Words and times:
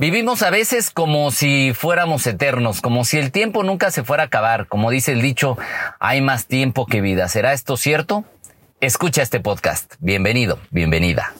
Vivimos 0.00 0.40
a 0.40 0.48
veces 0.48 0.88
como 0.88 1.30
si 1.30 1.74
fuéramos 1.74 2.26
eternos, 2.26 2.80
como 2.80 3.04
si 3.04 3.18
el 3.18 3.30
tiempo 3.30 3.64
nunca 3.64 3.90
se 3.90 4.02
fuera 4.02 4.22
a 4.22 4.26
acabar. 4.28 4.66
Como 4.66 4.90
dice 4.90 5.12
el 5.12 5.20
dicho, 5.20 5.58
hay 5.98 6.22
más 6.22 6.46
tiempo 6.46 6.86
que 6.86 7.02
vida. 7.02 7.28
¿Será 7.28 7.52
esto 7.52 7.76
cierto? 7.76 8.24
Escucha 8.80 9.20
este 9.20 9.40
podcast. 9.40 9.96
Bienvenido, 9.98 10.58
bienvenida. 10.70 11.34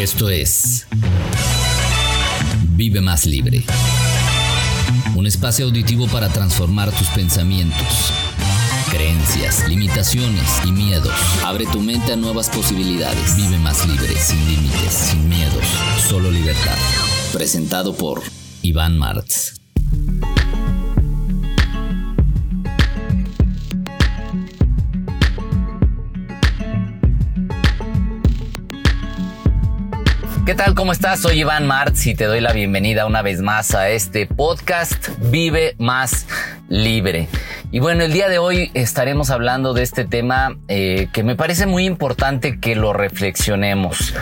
Esto 0.00 0.30
es 0.30 0.88
Vive 2.70 3.00
más 3.00 3.24
libre. 3.24 3.62
Un 5.14 5.24
espacio 5.28 5.66
auditivo 5.66 6.08
para 6.08 6.30
transformar 6.30 6.90
tus 6.90 7.06
pensamientos, 7.10 8.12
creencias, 8.90 9.68
limitaciones 9.68 10.50
y 10.64 10.72
miedos. 10.72 11.14
Abre 11.44 11.66
tu 11.66 11.78
mente 11.78 12.14
a 12.14 12.16
nuevas 12.16 12.50
posibilidades. 12.50 13.36
Vive 13.36 13.58
más 13.58 13.86
libre, 13.86 14.12
sin 14.16 14.44
límites, 14.44 14.92
sin 14.92 15.28
miedos, 15.28 15.64
solo 16.08 16.32
libertad. 16.32 16.74
Presentado 17.34 17.96
por 17.96 18.22
Iván 18.62 18.96
Martz. 18.96 19.54
¿Qué 30.46 30.54
tal? 30.54 30.76
¿Cómo 30.76 30.92
estás? 30.92 31.22
Soy 31.22 31.40
Iván 31.40 31.66
Martz 31.66 32.06
y 32.06 32.14
te 32.14 32.26
doy 32.26 32.40
la 32.40 32.52
bienvenida 32.52 33.04
una 33.04 33.22
vez 33.22 33.40
más 33.40 33.74
a 33.74 33.88
este 33.88 34.26
podcast 34.26 35.08
Vive 35.18 35.74
más 35.78 36.28
libre. 36.68 37.28
Y 37.72 37.80
bueno, 37.80 38.04
el 38.04 38.12
día 38.12 38.28
de 38.28 38.38
hoy 38.38 38.70
estaremos 38.74 39.30
hablando 39.30 39.74
de 39.74 39.82
este 39.82 40.04
tema 40.04 40.56
eh, 40.68 41.08
que 41.12 41.24
me 41.24 41.34
parece 41.34 41.66
muy 41.66 41.86
importante 41.86 42.60
que 42.60 42.76
lo 42.76 42.92
reflexionemos. 42.92 44.14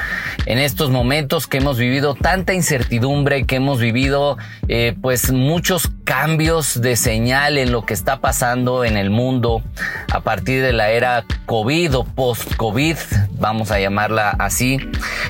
En 0.47 0.59
estos 0.59 0.91
momentos 0.91 1.47
que 1.47 1.59
hemos 1.59 1.79
vivido 1.79 2.15
tanta 2.15 2.53
incertidumbre, 2.53 3.45
que 3.45 3.57
hemos 3.57 3.81
vivido 3.81 4.37
eh, 4.69 4.97
pues 5.01 5.31
muchos 5.33 5.91
cambios 6.05 6.81
de 6.81 6.97
señal 6.97 7.59
en 7.59 7.73
lo 7.73 7.87
que 7.87 7.95
está 7.95 8.21
pasando 8.21 8.85
en 8.85 8.97
el 8.97 9.11
mundo 9.11 9.63
a 10.13 10.21
partir 10.21 10.63
de 10.63 10.73
la 10.73 10.91
era 10.91 11.25
COVID 11.47 11.97
o 11.97 12.05
post-COVID, 12.05 12.97
vamos 13.39 13.71
a 13.71 13.81
llamarla 13.81 14.31
así. 14.31 14.79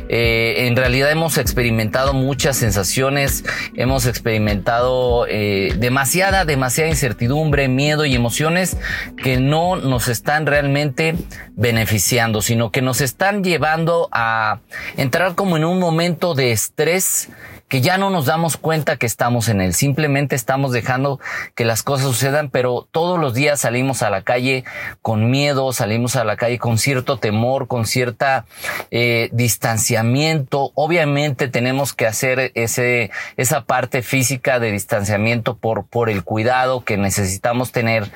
Eh, 0.08 0.66
en 0.66 0.77
realidad 0.77 1.11
hemos 1.11 1.38
experimentado 1.38 2.14
muchas 2.14 2.56
sensaciones, 2.56 3.44
hemos 3.74 4.06
experimentado 4.06 5.27
demasiada, 5.27 6.44
demasiada 6.44 6.91
incertidumbre, 6.91 7.68
miedo 7.68 8.05
y 8.05 8.14
emociones 8.14 8.77
que 9.16 9.39
no 9.39 9.77
nos 9.77 10.08
están 10.08 10.46
realmente 10.46 11.14
beneficiando, 11.55 12.42
sino 12.42 12.70
que 12.70 12.83
nos 12.83 13.00
están 13.00 13.44
llevando 13.44 14.08
a 14.12 14.61
entrar 14.96 15.34
como 15.34 15.56
en 15.56 15.64
un 15.64 15.78
momento 15.78 16.34
de 16.34 16.52
estrés 16.52 17.28
que 17.72 17.80
ya 17.80 17.96
no 17.96 18.10
nos 18.10 18.26
damos 18.26 18.58
cuenta 18.58 18.98
que 18.98 19.06
estamos 19.06 19.48
en 19.48 19.62
él. 19.62 19.72
Simplemente 19.72 20.36
estamos 20.36 20.72
dejando 20.72 21.18
que 21.54 21.64
las 21.64 21.82
cosas 21.82 22.06
sucedan, 22.06 22.50
pero 22.50 22.86
todos 22.90 23.18
los 23.18 23.32
días 23.32 23.60
salimos 23.60 24.02
a 24.02 24.10
la 24.10 24.20
calle 24.20 24.64
con 25.00 25.30
miedo, 25.30 25.72
salimos 25.72 26.16
a 26.16 26.24
la 26.24 26.36
calle 26.36 26.58
con 26.58 26.76
cierto 26.76 27.16
temor, 27.16 27.68
con 27.68 27.86
cierta 27.86 28.44
eh, 28.90 29.30
distanciamiento. 29.32 30.72
Obviamente 30.74 31.48
tenemos 31.48 31.94
que 31.94 32.06
hacer 32.06 32.52
ese, 32.54 33.10
esa 33.38 33.64
parte 33.64 34.02
física 34.02 34.60
de 34.60 34.70
distanciamiento 34.70 35.56
por, 35.56 35.86
por 35.86 36.10
el 36.10 36.24
cuidado 36.24 36.84
que 36.84 36.98
necesitamos 36.98 37.72
tener 37.72 38.10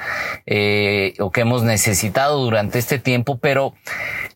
eh, 0.45 1.15
o 1.19 1.31
que 1.31 1.41
hemos 1.41 1.63
necesitado 1.63 2.45
durante 2.45 2.79
este 2.79 2.99
tiempo, 2.99 3.39
pero 3.39 3.73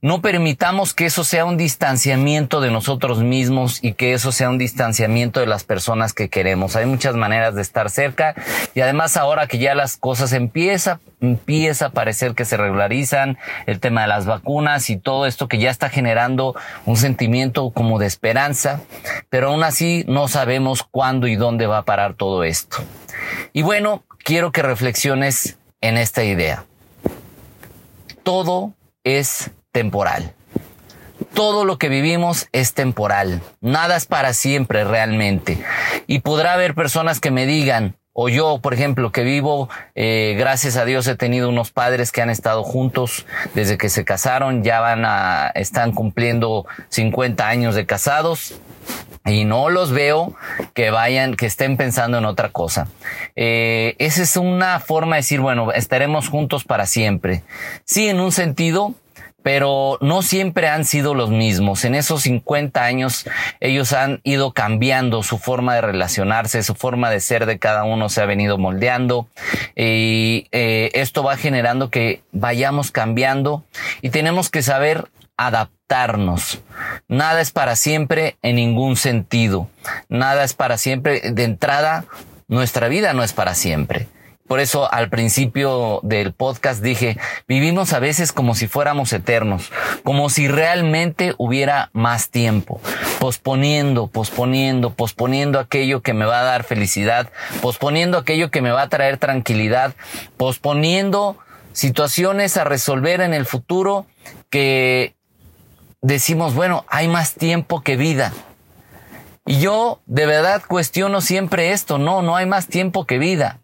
no 0.01 0.23
permitamos 0.23 0.95
que 0.95 1.05
eso 1.05 1.25
sea 1.25 1.45
un 1.45 1.59
distanciamiento 1.59 2.63
de 2.63 2.71
nosotros 2.71 3.23
mismos 3.23 3.81
y 3.83 3.93
que 3.93 4.15
eso 4.15 4.33
sea 4.33 4.49
un 4.49 4.57
distanciamiento 4.57 5.10
de 5.11 5.47
las 5.47 5.65
personas 5.65 6.13
que 6.13 6.29
queremos. 6.29 6.77
Hay 6.77 6.87
muchas 6.87 7.17
maneras 7.17 7.55
de 7.55 7.63
estar 7.63 7.91
cerca 7.91 8.35
y 8.75 8.81
además 8.81 9.17
ahora 9.17 9.49
que 9.49 9.59
ya 9.59 9.75
las 9.75 9.97
cosas 9.97 10.33
empieza, 10.33 11.01
empieza 11.21 11.87
a 11.87 11.91
parecer 11.91 12.35
que 12.35 12.45
se 12.45 12.57
regularizan, 12.57 13.37
el 13.67 13.81
tema 13.81 14.03
de 14.03 14.07
las 14.07 14.27
vacunas 14.27 14.89
y 14.89 14.97
todo 14.97 15.27
esto 15.27 15.49
que 15.49 15.59
ya 15.59 15.71
está 15.71 15.89
generando 15.89 16.55
un 16.87 16.97
sentimiento 16.97 17.71
como 17.71 17.99
de 17.99 18.07
esperanza, 18.07 18.81
pero 19.29 19.49
aún 19.49 19.65
así 19.65 20.05
no 20.07 20.29
sabemos 20.29 20.85
cuándo 20.85 21.27
y 21.27 21.35
dónde 21.35 21.67
va 21.67 21.79
a 21.79 21.85
parar 21.85 22.15
todo 22.15 22.45
esto. 22.45 22.79
Y 23.53 23.63
bueno, 23.63 24.05
quiero 24.25 24.53
que 24.53 24.63
reflexiones 24.63 25.59
en 25.81 25.99
esta 25.99 26.23
idea. 26.23 26.65
Todo 28.23 28.75
es 29.03 29.51
temporal 29.73 30.35
todo 31.35 31.65
lo 31.65 31.79
que 31.79 31.89
vivimos 31.89 32.49
es 32.53 32.75
temporal. 32.75 33.41
Nada 33.61 33.97
es 33.97 34.07
para 34.07 34.33
siempre 34.33 34.85
realmente. 34.85 35.59
Y 36.07 36.21
podrá 36.21 36.55
haber 36.55 36.75
personas 36.75 37.21
que 37.21 37.31
me 37.31 37.47
digan, 37.47 37.97
o 38.13 38.29
yo, 38.29 38.59
por 38.61 38.75
ejemplo, 38.75 39.13
que 39.13 39.23
vivo, 39.23 39.69
eh, 39.95 40.35
gracias 40.37 40.77
a 40.77 40.85
Dios 40.85 41.07
he 41.07 41.15
tenido 41.15 41.49
unos 41.49 41.71
padres 41.71 42.11
que 42.11 42.21
han 42.21 42.31
estado 42.31 42.65
juntos 42.65 43.25
desde 43.55 43.79
que 43.79 43.89
se 43.89 44.05
casaron, 44.05 44.65
ya 44.65 44.81
van 44.81 45.05
a, 45.05 45.53
están 45.55 45.93
cumpliendo 45.93 46.67
50 46.89 47.47
años 47.47 47.75
de 47.75 47.87
casados 47.87 48.61
y 49.25 49.45
no 49.45 49.69
los 49.69 49.93
veo 49.93 50.35
que 50.75 50.91
vayan, 50.91 51.37
que 51.37 51.47
estén 51.47 51.77
pensando 51.77 52.19
en 52.19 52.25
otra 52.25 52.49
cosa. 52.49 52.89
Eh, 53.37 53.95
esa 53.99 54.23
es 54.23 54.37
una 54.37 54.81
forma 54.81 55.17
de 55.17 55.21
decir, 55.21 55.41
bueno, 55.41 55.73
estaremos 55.73 56.29
juntos 56.29 56.65
para 56.65 56.87
siempre. 56.87 57.43
Sí, 57.85 58.09
en 58.09 58.19
un 58.19 58.33
sentido, 58.33 58.95
pero 59.43 59.99
no 60.01 60.23
siempre 60.23 60.69
han 60.69 60.85
sido 60.85 61.15
los 61.15 61.31
mismos. 61.31 61.85
En 61.85 61.95
esos 61.95 62.23
50 62.23 62.83
años 62.85 63.27
ellos 63.61 63.93
han 63.93 64.21
ido 64.25 64.53
cambiando 64.53 65.23
su 65.23 65.39
forma 65.39 65.75
de 65.75 65.81
relacionarse, 65.81 66.63
su 66.63 66.75
forma 66.75 67.11
de 67.11 67.21
ser 67.21 67.47
de 67.47 67.59
cada 67.59 67.85
uno 67.85 68.09
se 68.09 68.21
ha 68.21 68.27
venido 68.27 68.59
moldeando 68.59 69.29
y 69.75 70.47
eh, 70.53 70.91
esto 70.95 71.23
va 71.23 71.37
generando 71.37 71.91
que 71.91 72.23
vayamos 72.33 72.91
cambiando 72.91 73.65
y 74.03 74.11
tenemos 74.11 74.51
que 74.51 74.63
saber 74.63 75.09
adaptarnos. 75.37 76.61
Nada 77.09 77.41
es 77.41 77.51
para 77.51 77.75
siempre 77.75 78.37
en 78.43 78.57
ningún 78.57 78.97
sentido. 78.97 79.71
Nada 80.11 80.45
es 80.45 80.53
para 80.53 80.77
siempre. 80.77 81.33
De 81.33 81.45
entrada, 81.45 82.05
nuestra 82.47 82.89
vida 82.89 83.15
no 83.15 83.23
es 83.23 83.33
para 83.33 83.55
siempre. 83.55 84.07
Por 84.51 84.59
eso 84.59 84.93
al 84.93 85.11
principio 85.11 86.01
del 86.03 86.33
podcast 86.33 86.83
dije, 86.83 87.17
vivimos 87.47 87.93
a 87.93 88.01
veces 88.01 88.33
como 88.33 88.57
si 88.57 88.67
fuéramos 88.67 89.13
eternos, 89.13 89.71
como 90.03 90.29
si 90.29 90.49
realmente 90.49 91.37
hubiera 91.39 91.89
más 91.93 92.31
tiempo, 92.31 92.81
posponiendo, 93.21 94.09
posponiendo, 94.09 94.91
posponiendo 94.91 95.61
aquello 95.61 96.03
que 96.03 96.15
me 96.15 96.25
va 96.25 96.41
a 96.41 96.43
dar 96.43 96.65
felicidad, 96.65 97.31
posponiendo 97.63 98.19
aquello 98.19 98.51
que 98.51 98.61
me 98.61 98.73
va 98.73 98.83
a 98.83 98.89
traer 98.89 99.19
tranquilidad, 99.19 99.95
posponiendo 100.37 101.39
situaciones 101.73 102.57
a 102.57 102.65
resolver 102.65 103.21
en 103.21 103.35
el 103.35 103.47
futuro 103.47 104.07
que 104.51 105.15
decimos, 106.03 106.55
bueno, 106.55 106.85
hay 106.89 107.07
más 107.07 107.35
tiempo 107.35 107.83
que 107.83 107.97
vida. 107.97 108.33
Y 109.47 109.61
yo 109.61 110.01
de 110.07 110.27
verdad 110.27 110.61
cuestiono 110.67 111.21
siempre 111.21 111.71
esto, 111.71 111.99
no, 111.99 112.21
no 112.21 112.35
hay 112.35 112.47
más 112.47 112.67
tiempo 112.67 113.07
que 113.07 113.19
vida 113.19 113.61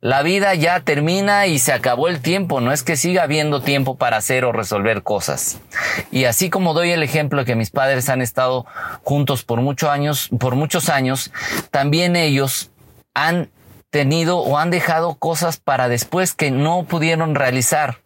la 0.00 0.22
vida 0.22 0.54
ya 0.54 0.80
termina 0.80 1.46
y 1.46 1.58
se 1.58 1.72
acabó 1.72 2.08
el 2.08 2.20
tiempo, 2.20 2.60
no 2.60 2.72
es 2.72 2.82
que 2.82 2.96
siga 2.96 3.24
habiendo 3.24 3.60
tiempo 3.60 3.96
para 3.96 4.16
hacer 4.16 4.44
o 4.44 4.52
resolver 4.52 5.02
cosas. 5.02 5.58
Y 6.10 6.24
así 6.24 6.48
como 6.48 6.72
doy 6.72 6.90
el 6.90 7.02
ejemplo 7.02 7.40
de 7.40 7.44
que 7.44 7.54
mis 7.54 7.70
padres 7.70 8.08
han 8.08 8.22
estado 8.22 8.64
juntos 9.02 9.44
por 9.44 9.60
muchos 9.60 9.90
años, 9.90 10.30
por 10.38 10.54
muchos 10.54 10.88
años, 10.88 11.32
también 11.70 12.16
ellos 12.16 12.70
han 13.14 13.50
tenido 13.90 14.38
o 14.38 14.56
han 14.56 14.70
dejado 14.70 15.16
cosas 15.16 15.58
para 15.58 15.88
después 15.88 16.32
que 16.32 16.50
no 16.50 16.84
pudieron 16.84 17.34
realizar 17.34 17.98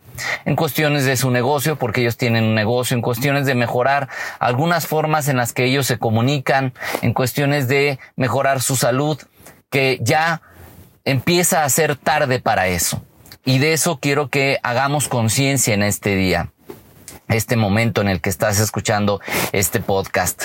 en 0.45 0.57
cuestiones 0.57 1.05
de 1.05 1.17
su 1.17 1.31
negocio, 1.31 1.77
porque 1.77 2.01
ellos 2.01 2.17
tienen 2.17 2.45
un 2.45 2.55
negocio, 2.55 2.97
en 2.97 3.03
cuestiones 3.03 3.47
de 3.47 3.55
mejorar 3.55 4.09
algunas 4.39 4.87
formas 4.87 5.29
en 5.29 5.37
las 5.37 5.53
que 5.53 5.65
ellos 5.65 5.87
se 5.87 5.99
comunican, 5.99 6.73
en 7.03 7.13
cuestiones 7.13 7.69
de 7.69 7.99
mejorar 8.17 8.63
su 8.63 8.77
salud, 8.77 9.19
que 9.71 9.99
ya 10.01 10.43
empieza 11.05 11.65
a 11.65 11.69
ser 11.69 11.97
tarde 11.97 12.41
para 12.41 12.69
eso. 12.69 13.03
Y 13.45 13.59
de 13.59 13.75
eso 13.75 13.99
quiero 14.01 14.29
que 14.29 14.59
hagamos 14.63 15.09
conciencia 15.09 15.75
en 15.75 15.83
este 15.83 16.17
día, 16.17 16.53
este 17.29 17.57
momento 17.57 18.01
en 18.01 18.09
el 18.09 18.21
que 18.21 18.31
estás 18.31 18.59
escuchando 18.59 19.21
este 19.53 19.81
podcast. 19.81 20.45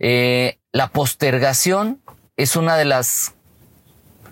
Eh, 0.00 0.58
la 0.72 0.88
postergación 0.88 2.00
es 2.36 2.56
una 2.56 2.76
de 2.76 2.86
las 2.86 3.34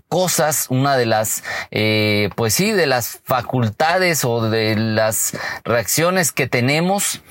cosas, 0.08 0.66
una 0.70 0.96
de 0.96 1.06
las, 1.06 1.44
eh, 1.70 2.30
pues 2.34 2.54
sí, 2.54 2.72
de 2.72 2.86
las 2.86 3.20
facultades 3.24 4.24
o 4.24 4.48
de 4.48 4.74
las 4.74 5.36
reacciones 5.64 6.32
que 6.32 6.48
tenemos 6.48 7.22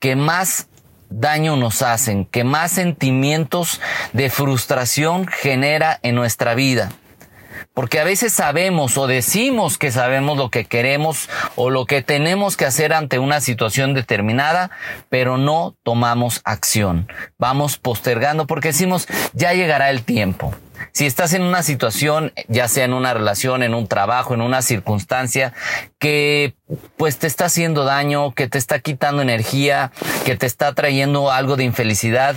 que 0.00 0.16
más 0.16 0.66
daño 1.08 1.56
nos 1.56 1.82
hacen, 1.82 2.26
que 2.26 2.44
más 2.44 2.72
sentimientos 2.72 3.80
de 4.12 4.28
frustración 4.28 5.26
genera 5.26 5.98
en 6.02 6.14
nuestra 6.14 6.54
vida. 6.54 6.90
Porque 7.76 8.00
a 8.00 8.04
veces 8.04 8.32
sabemos 8.32 8.96
o 8.96 9.06
decimos 9.06 9.76
que 9.76 9.90
sabemos 9.90 10.38
lo 10.38 10.48
que 10.48 10.64
queremos 10.64 11.28
o 11.56 11.68
lo 11.68 11.84
que 11.84 12.00
tenemos 12.00 12.56
que 12.56 12.64
hacer 12.64 12.94
ante 12.94 13.18
una 13.18 13.42
situación 13.42 13.92
determinada, 13.92 14.70
pero 15.10 15.36
no 15.36 15.76
tomamos 15.82 16.40
acción. 16.44 17.06
Vamos 17.36 17.76
postergando 17.76 18.46
porque 18.46 18.68
decimos, 18.68 19.06
ya 19.34 19.52
llegará 19.52 19.90
el 19.90 20.04
tiempo. 20.04 20.54
Si 20.92 21.04
estás 21.04 21.34
en 21.34 21.42
una 21.42 21.62
situación, 21.62 22.32
ya 22.48 22.66
sea 22.66 22.86
en 22.86 22.94
una 22.94 23.12
relación, 23.12 23.62
en 23.62 23.74
un 23.74 23.86
trabajo, 23.88 24.32
en 24.32 24.40
una 24.40 24.62
circunstancia 24.62 25.52
que 25.98 26.54
pues 26.96 27.18
te 27.18 27.26
está 27.26 27.44
haciendo 27.44 27.84
daño, 27.84 28.32
que 28.32 28.48
te 28.48 28.56
está 28.56 28.78
quitando 28.78 29.20
energía, 29.20 29.92
que 30.24 30.34
te 30.34 30.46
está 30.46 30.72
trayendo 30.72 31.30
algo 31.30 31.56
de 31.56 31.64
infelicidad, 31.64 32.36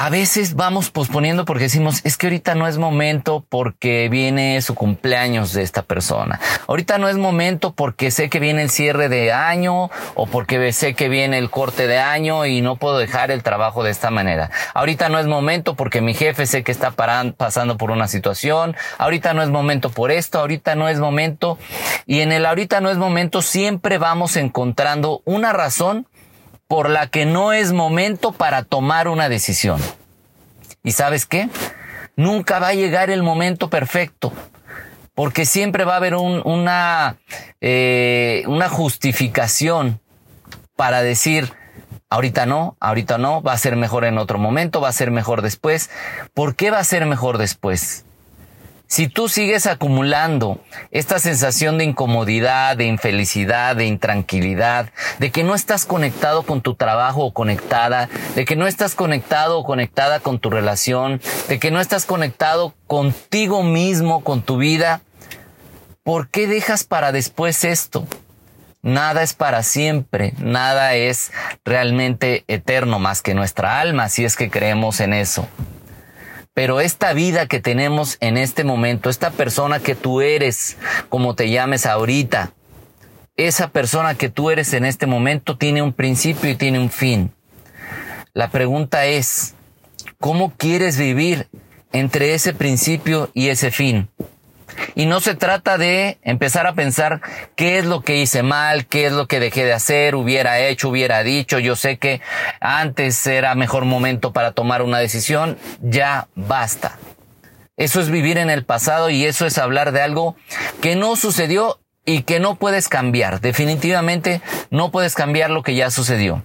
a 0.00 0.08
veces 0.08 0.54
vamos 0.54 0.90
posponiendo 0.90 1.44
porque 1.44 1.64
decimos, 1.64 2.00
es 2.04 2.16
que 2.16 2.28
ahorita 2.28 2.54
no 2.54 2.66
es 2.66 2.78
momento 2.78 3.44
porque 3.46 4.08
viene 4.08 4.62
su 4.62 4.74
cumpleaños 4.74 5.52
de 5.52 5.62
esta 5.62 5.82
persona. 5.82 6.40
Ahorita 6.68 6.96
no 6.96 7.10
es 7.10 7.18
momento 7.18 7.74
porque 7.74 8.10
sé 8.10 8.30
que 8.30 8.40
viene 8.40 8.62
el 8.62 8.70
cierre 8.70 9.10
de 9.10 9.30
año 9.30 9.90
o 10.14 10.26
porque 10.26 10.72
sé 10.72 10.94
que 10.94 11.10
viene 11.10 11.36
el 11.36 11.50
corte 11.50 11.86
de 11.86 11.98
año 11.98 12.46
y 12.46 12.62
no 12.62 12.76
puedo 12.76 12.96
dejar 12.96 13.30
el 13.30 13.42
trabajo 13.42 13.84
de 13.84 13.90
esta 13.90 14.08
manera. 14.10 14.50
Ahorita 14.72 15.10
no 15.10 15.18
es 15.18 15.26
momento 15.26 15.76
porque 15.76 16.00
mi 16.00 16.14
jefe 16.14 16.46
sé 16.46 16.64
que 16.64 16.72
está 16.72 16.92
pasando 17.36 17.76
por 17.76 17.90
una 17.90 18.08
situación. 18.08 18.76
Ahorita 18.96 19.34
no 19.34 19.42
es 19.42 19.50
momento 19.50 19.90
por 19.90 20.12
esto. 20.12 20.38
Ahorita 20.38 20.76
no 20.76 20.88
es 20.88 20.98
momento. 20.98 21.58
Y 22.06 22.20
en 22.20 22.32
el 22.32 22.46
ahorita 22.46 22.80
no 22.80 22.88
es 22.88 22.96
momento 22.96 23.42
siempre 23.42 23.98
vamos 23.98 24.36
encontrando 24.36 25.20
una 25.26 25.52
razón 25.52 26.06
por 26.70 26.88
la 26.88 27.08
que 27.08 27.26
no 27.26 27.52
es 27.52 27.72
momento 27.72 28.30
para 28.30 28.62
tomar 28.62 29.08
una 29.08 29.28
decisión. 29.28 29.80
¿Y 30.84 30.92
sabes 30.92 31.26
qué? 31.26 31.48
Nunca 32.14 32.60
va 32.60 32.68
a 32.68 32.74
llegar 32.74 33.10
el 33.10 33.24
momento 33.24 33.68
perfecto, 33.68 34.32
porque 35.12 35.46
siempre 35.46 35.84
va 35.84 35.94
a 35.94 35.96
haber 35.96 36.14
una, 36.14 37.16
eh, 37.60 38.44
una 38.46 38.68
justificación 38.68 40.00
para 40.76 41.02
decir, 41.02 41.52
ahorita 42.08 42.46
no, 42.46 42.76
ahorita 42.78 43.18
no, 43.18 43.42
va 43.42 43.52
a 43.52 43.58
ser 43.58 43.74
mejor 43.74 44.04
en 44.04 44.16
otro 44.16 44.38
momento, 44.38 44.80
va 44.80 44.90
a 44.90 44.92
ser 44.92 45.10
mejor 45.10 45.42
después. 45.42 45.90
¿Por 46.34 46.54
qué 46.54 46.70
va 46.70 46.78
a 46.78 46.84
ser 46.84 47.04
mejor 47.04 47.38
después? 47.38 48.04
Si 48.90 49.06
tú 49.06 49.28
sigues 49.28 49.68
acumulando 49.68 50.60
esta 50.90 51.20
sensación 51.20 51.78
de 51.78 51.84
incomodidad, 51.84 52.76
de 52.76 52.86
infelicidad, 52.86 53.76
de 53.76 53.86
intranquilidad, 53.86 54.90
de 55.20 55.30
que 55.30 55.44
no 55.44 55.54
estás 55.54 55.84
conectado 55.84 56.42
con 56.42 56.60
tu 56.60 56.74
trabajo 56.74 57.24
o 57.24 57.32
conectada, 57.32 58.08
de 58.34 58.44
que 58.44 58.56
no 58.56 58.66
estás 58.66 58.96
conectado 58.96 59.60
o 59.60 59.64
conectada 59.64 60.18
con 60.18 60.40
tu 60.40 60.50
relación, 60.50 61.20
de 61.48 61.60
que 61.60 61.70
no 61.70 61.80
estás 61.80 62.04
conectado 62.04 62.74
contigo 62.88 63.62
mismo, 63.62 64.24
con 64.24 64.42
tu 64.42 64.56
vida, 64.56 65.02
¿por 66.02 66.28
qué 66.28 66.48
dejas 66.48 66.82
para 66.82 67.12
después 67.12 67.62
esto? 67.62 68.08
Nada 68.82 69.22
es 69.22 69.34
para 69.34 69.62
siempre, 69.62 70.34
nada 70.38 70.96
es 70.96 71.30
realmente 71.64 72.42
eterno 72.48 72.98
más 72.98 73.22
que 73.22 73.34
nuestra 73.34 73.78
alma, 73.78 74.08
si 74.08 74.24
es 74.24 74.34
que 74.34 74.50
creemos 74.50 74.98
en 74.98 75.12
eso. 75.12 75.46
Pero 76.54 76.80
esta 76.80 77.12
vida 77.12 77.46
que 77.46 77.60
tenemos 77.60 78.16
en 78.20 78.36
este 78.36 78.64
momento, 78.64 79.08
esta 79.08 79.30
persona 79.30 79.80
que 79.80 79.94
tú 79.94 80.20
eres, 80.20 80.76
como 81.08 81.34
te 81.34 81.50
llames 81.50 81.86
ahorita, 81.86 82.52
esa 83.36 83.70
persona 83.70 84.16
que 84.16 84.28
tú 84.28 84.50
eres 84.50 84.74
en 84.74 84.84
este 84.84 85.06
momento 85.06 85.56
tiene 85.56 85.80
un 85.80 85.92
principio 85.92 86.50
y 86.50 86.56
tiene 86.56 86.78
un 86.78 86.90
fin. 86.90 87.32
La 88.34 88.50
pregunta 88.50 89.06
es, 89.06 89.54
¿cómo 90.18 90.52
quieres 90.56 90.98
vivir 90.98 91.48
entre 91.92 92.34
ese 92.34 92.52
principio 92.52 93.30
y 93.32 93.48
ese 93.48 93.70
fin? 93.70 94.08
Y 94.94 95.06
no 95.06 95.20
se 95.20 95.34
trata 95.34 95.78
de 95.78 96.18
empezar 96.22 96.66
a 96.66 96.74
pensar 96.74 97.20
qué 97.56 97.78
es 97.78 97.84
lo 97.84 98.02
que 98.02 98.16
hice 98.16 98.42
mal, 98.42 98.86
qué 98.86 99.06
es 99.06 99.12
lo 99.12 99.26
que 99.26 99.40
dejé 99.40 99.64
de 99.64 99.72
hacer, 99.72 100.14
hubiera 100.14 100.60
hecho, 100.60 100.88
hubiera 100.88 101.22
dicho. 101.22 101.58
Yo 101.58 101.76
sé 101.76 101.98
que 101.98 102.20
antes 102.60 103.26
era 103.26 103.54
mejor 103.54 103.84
momento 103.84 104.32
para 104.32 104.52
tomar 104.52 104.82
una 104.82 104.98
decisión. 104.98 105.58
Ya 105.80 106.28
basta. 106.34 106.98
Eso 107.76 108.00
es 108.00 108.10
vivir 108.10 108.36
en 108.36 108.50
el 108.50 108.64
pasado 108.64 109.08
y 109.08 109.24
eso 109.24 109.46
es 109.46 109.56
hablar 109.56 109.92
de 109.92 110.02
algo 110.02 110.36
que 110.82 110.96
no 110.96 111.16
sucedió 111.16 111.80
y 112.04 112.22
que 112.22 112.40
no 112.40 112.56
puedes 112.56 112.88
cambiar. 112.88 113.40
Definitivamente 113.40 114.42
no 114.70 114.90
puedes 114.90 115.14
cambiar 115.14 115.50
lo 115.50 115.62
que 115.62 115.74
ya 115.74 115.90
sucedió. 115.90 116.44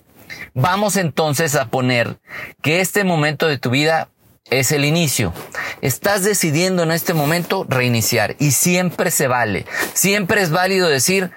Vamos 0.54 0.96
entonces 0.96 1.56
a 1.56 1.68
poner 1.68 2.20
que 2.62 2.80
este 2.80 3.04
momento 3.04 3.48
de 3.48 3.58
tu 3.58 3.70
vida 3.70 4.10
es 4.50 4.72
el 4.72 4.86
inicio. 4.86 5.34
Estás 5.82 6.24
decidiendo 6.24 6.84
en 6.84 6.92
este 6.92 7.14
momento 7.14 7.66
reiniciar 7.68 8.36
y 8.40 8.52
siempre 8.52 9.12
se 9.12 9.28
vale. 9.28 9.66
Siempre 9.94 10.42
es 10.42 10.52
válido 10.52 10.88
decir, 10.88 11.32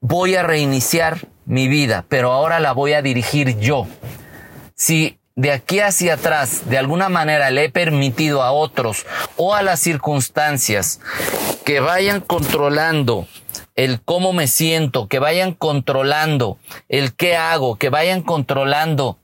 voy 0.00 0.36
a 0.36 0.42
reiniciar 0.42 1.28
mi 1.46 1.68
vida, 1.68 2.04
pero 2.08 2.32
ahora 2.32 2.60
la 2.60 2.72
voy 2.72 2.92
a 2.92 3.02
dirigir 3.02 3.58
yo. 3.58 3.86
Si 4.74 5.18
de 5.36 5.50
aquí 5.50 5.80
hacia 5.80 6.14
atrás 6.14 6.68
de 6.68 6.78
alguna 6.78 7.08
manera 7.08 7.50
le 7.50 7.64
he 7.64 7.70
permitido 7.70 8.42
a 8.42 8.52
otros 8.52 9.04
o 9.36 9.54
a 9.54 9.62
las 9.62 9.80
circunstancias 9.80 11.00
que 11.64 11.80
vayan 11.80 12.20
controlando 12.20 13.26
el 13.74 14.00
cómo 14.00 14.32
me 14.32 14.46
siento, 14.46 15.08
que 15.08 15.18
vayan 15.18 15.52
controlando 15.52 16.58
el 16.88 17.14
qué 17.14 17.36
hago, 17.36 17.76
que 17.76 17.88
vayan 17.88 18.22
controlando 18.22 19.18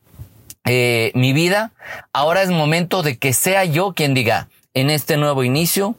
eh, 0.64 1.12
mi 1.14 1.32
vida, 1.32 1.72
ahora 2.12 2.42
es 2.42 2.50
momento 2.50 3.02
de 3.02 3.18
que 3.18 3.32
sea 3.32 3.64
yo 3.64 3.92
quien 3.94 4.14
diga, 4.14 4.48
en 4.74 4.90
este 4.90 5.16
nuevo 5.16 5.42
inicio, 5.42 5.96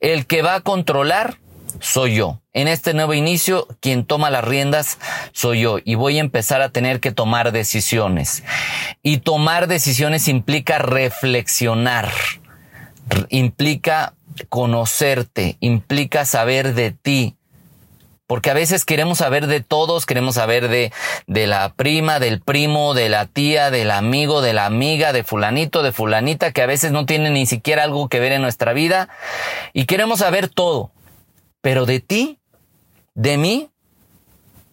el 0.00 0.26
que 0.26 0.42
va 0.42 0.56
a 0.56 0.60
controlar 0.60 1.38
soy 1.78 2.16
yo. 2.16 2.40
En 2.52 2.68
este 2.68 2.94
nuevo 2.94 3.14
inicio, 3.14 3.68
quien 3.80 4.04
toma 4.04 4.30
las 4.30 4.44
riendas 4.44 4.98
soy 5.32 5.60
yo 5.60 5.78
y 5.84 5.94
voy 5.94 6.18
a 6.18 6.20
empezar 6.20 6.62
a 6.62 6.70
tener 6.70 7.00
que 7.00 7.12
tomar 7.12 7.52
decisiones. 7.52 8.42
Y 9.02 9.18
tomar 9.18 9.68
decisiones 9.68 10.28
implica 10.28 10.78
reflexionar, 10.78 12.10
implica 13.28 14.14
conocerte, 14.48 15.56
implica 15.60 16.24
saber 16.24 16.74
de 16.74 16.90
ti, 16.90 17.36
porque 18.30 18.48
a 18.48 18.54
veces 18.54 18.84
queremos 18.84 19.18
saber 19.18 19.48
de 19.48 19.60
todos, 19.60 20.06
queremos 20.06 20.36
saber 20.36 20.68
de, 20.68 20.92
de 21.26 21.48
la 21.48 21.74
prima, 21.74 22.20
del 22.20 22.40
primo, 22.40 22.94
de 22.94 23.08
la 23.08 23.26
tía, 23.26 23.72
del 23.72 23.90
amigo, 23.90 24.40
de 24.40 24.52
la 24.52 24.66
amiga, 24.66 25.12
de 25.12 25.24
fulanito, 25.24 25.82
de 25.82 25.90
fulanita, 25.90 26.52
que 26.52 26.62
a 26.62 26.66
veces 26.66 26.92
no 26.92 27.06
tiene 27.06 27.30
ni 27.30 27.44
siquiera 27.44 27.82
algo 27.82 28.08
que 28.08 28.20
ver 28.20 28.30
en 28.30 28.40
nuestra 28.40 28.72
vida. 28.72 29.08
Y 29.72 29.86
queremos 29.86 30.20
saber 30.20 30.46
todo. 30.46 30.92
Pero 31.60 31.86
de 31.86 31.98
ti, 31.98 32.38
de 33.14 33.36
mí, 33.36 33.68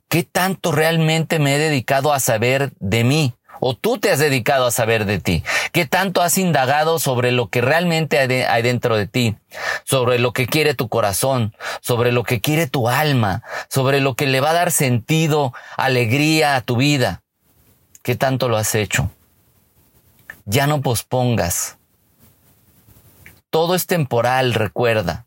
¿qué 0.07 0.21
tanto 0.21 0.71
realmente 0.71 1.39
me 1.39 1.55
he 1.55 1.57
dedicado 1.57 2.13
a 2.13 2.19
saber 2.19 2.73
de 2.79 3.03
mí? 3.03 3.33
¿O 3.59 3.75
tú 3.75 3.97
te 3.97 4.11
has 4.11 4.19
dedicado 4.19 4.65
a 4.65 4.71
saber 4.71 5.05
de 5.05 5.19
ti? 5.19 5.43
¿Qué 5.71 5.85
tanto 5.85 6.21
has 6.21 6.37
indagado 6.37 6.99
sobre 6.99 7.31
lo 7.31 7.49
que 7.49 7.61
realmente 7.61 8.19
hay, 8.19 8.61
dentro 8.61 8.97
de 8.97 9.07
ti? 9.07 9.35
Sobre 9.83 10.19
lo 10.19 10.33
que 10.33 10.47
quiere 10.47 10.73
tu 10.73 10.89
corazón, 10.89 11.55
sobre 11.81 12.11
lo 12.11 12.23
que 12.23 12.41
quiere 12.41 12.67
tu 12.67 12.89
alma, 12.89 13.43
sobre 13.69 14.01
lo 14.01 14.15
que 14.15 14.27
le 14.27 14.41
va 14.41 14.51
a 14.51 14.53
dar 14.53 14.71
sentido, 14.71 15.53
alegría 15.75 16.55
a 16.55 16.61
tu 16.61 16.77
vida. 16.77 17.23
¿Qué 18.03 18.15
tanto 18.15 18.49
lo 18.49 18.57
has 18.57 18.75
hecho? 18.75 19.11
Ya 20.45 20.67
no 20.67 20.81
pospongas. 20.81 21.77
Todo 23.49 23.75
es 23.75 23.85
temporal, 23.85 24.53
recuerda. 24.53 25.25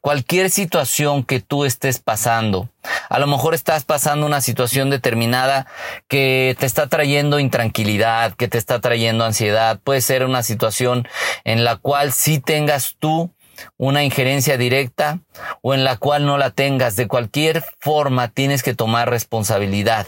Cualquier 0.00 0.50
situación 0.50 1.24
que 1.24 1.40
tú 1.40 1.64
estés 1.64 1.98
pasando, 1.98 2.68
a 3.12 3.18
lo 3.18 3.26
mejor 3.26 3.52
estás 3.52 3.84
pasando 3.84 4.24
una 4.24 4.40
situación 4.40 4.88
determinada 4.88 5.66
que 6.08 6.56
te 6.58 6.64
está 6.64 6.86
trayendo 6.86 7.38
intranquilidad, 7.38 8.32
que 8.32 8.48
te 8.48 8.56
está 8.56 8.80
trayendo 8.80 9.26
ansiedad, 9.26 9.78
puede 9.84 10.00
ser 10.00 10.24
una 10.24 10.42
situación 10.42 11.06
en 11.44 11.62
la 11.62 11.76
cual 11.76 12.14
sí 12.14 12.38
tengas 12.38 12.96
tú 12.98 13.30
una 13.76 14.02
injerencia 14.02 14.56
directa 14.56 15.18
o 15.60 15.74
en 15.74 15.84
la 15.84 15.98
cual 15.98 16.24
no 16.24 16.38
la 16.38 16.52
tengas. 16.52 16.96
De 16.96 17.06
cualquier 17.06 17.62
forma 17.80 18.28
tienes 18.28 18.62
que 18.62 18.74
tomar 18.74 19.10
responsabilidad. 19.10 20.06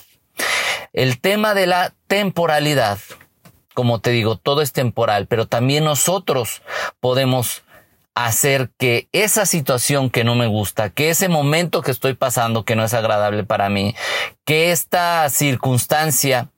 El 0.95 1.21
tema 1.21 1.53
de 1.53 1.67
la 1.67 1.93
temporalidad, 2.07 2.99
como 3.75 4.01
te 4.01 4.13
digo, 4.13 4.37
todo 4.37 4.63
es 4.63 4.73
temporal, 4.73 5.27
pero 5.27 5.47
también 5.47 5.85
nosotros 5.85 6.63
podemos 7.01 7.64
hacer 8.15 8.71
que 8.79 9.09
esa 9.13 9.45
situación 9.45 10.09
que 10.09 10.25
no 10.25 10.35
me 10.35 10.47
gusta, 10.47 10.91
que 10.91 11.11
ese 11.11 11.29
momento 11.29 11.83
que 11.83 11.91
estoy 11.91 12.15
pasando 12.15 12.65
que 12.65 12.77
no 12.77 12.85
es 12.85 12.95
agradable 12.95 13.45
para 13.45 13.69
mí, 13.69 13.95
que 14.45 14.71
esta 14.71 15.29
circunstancia 15.31 16.49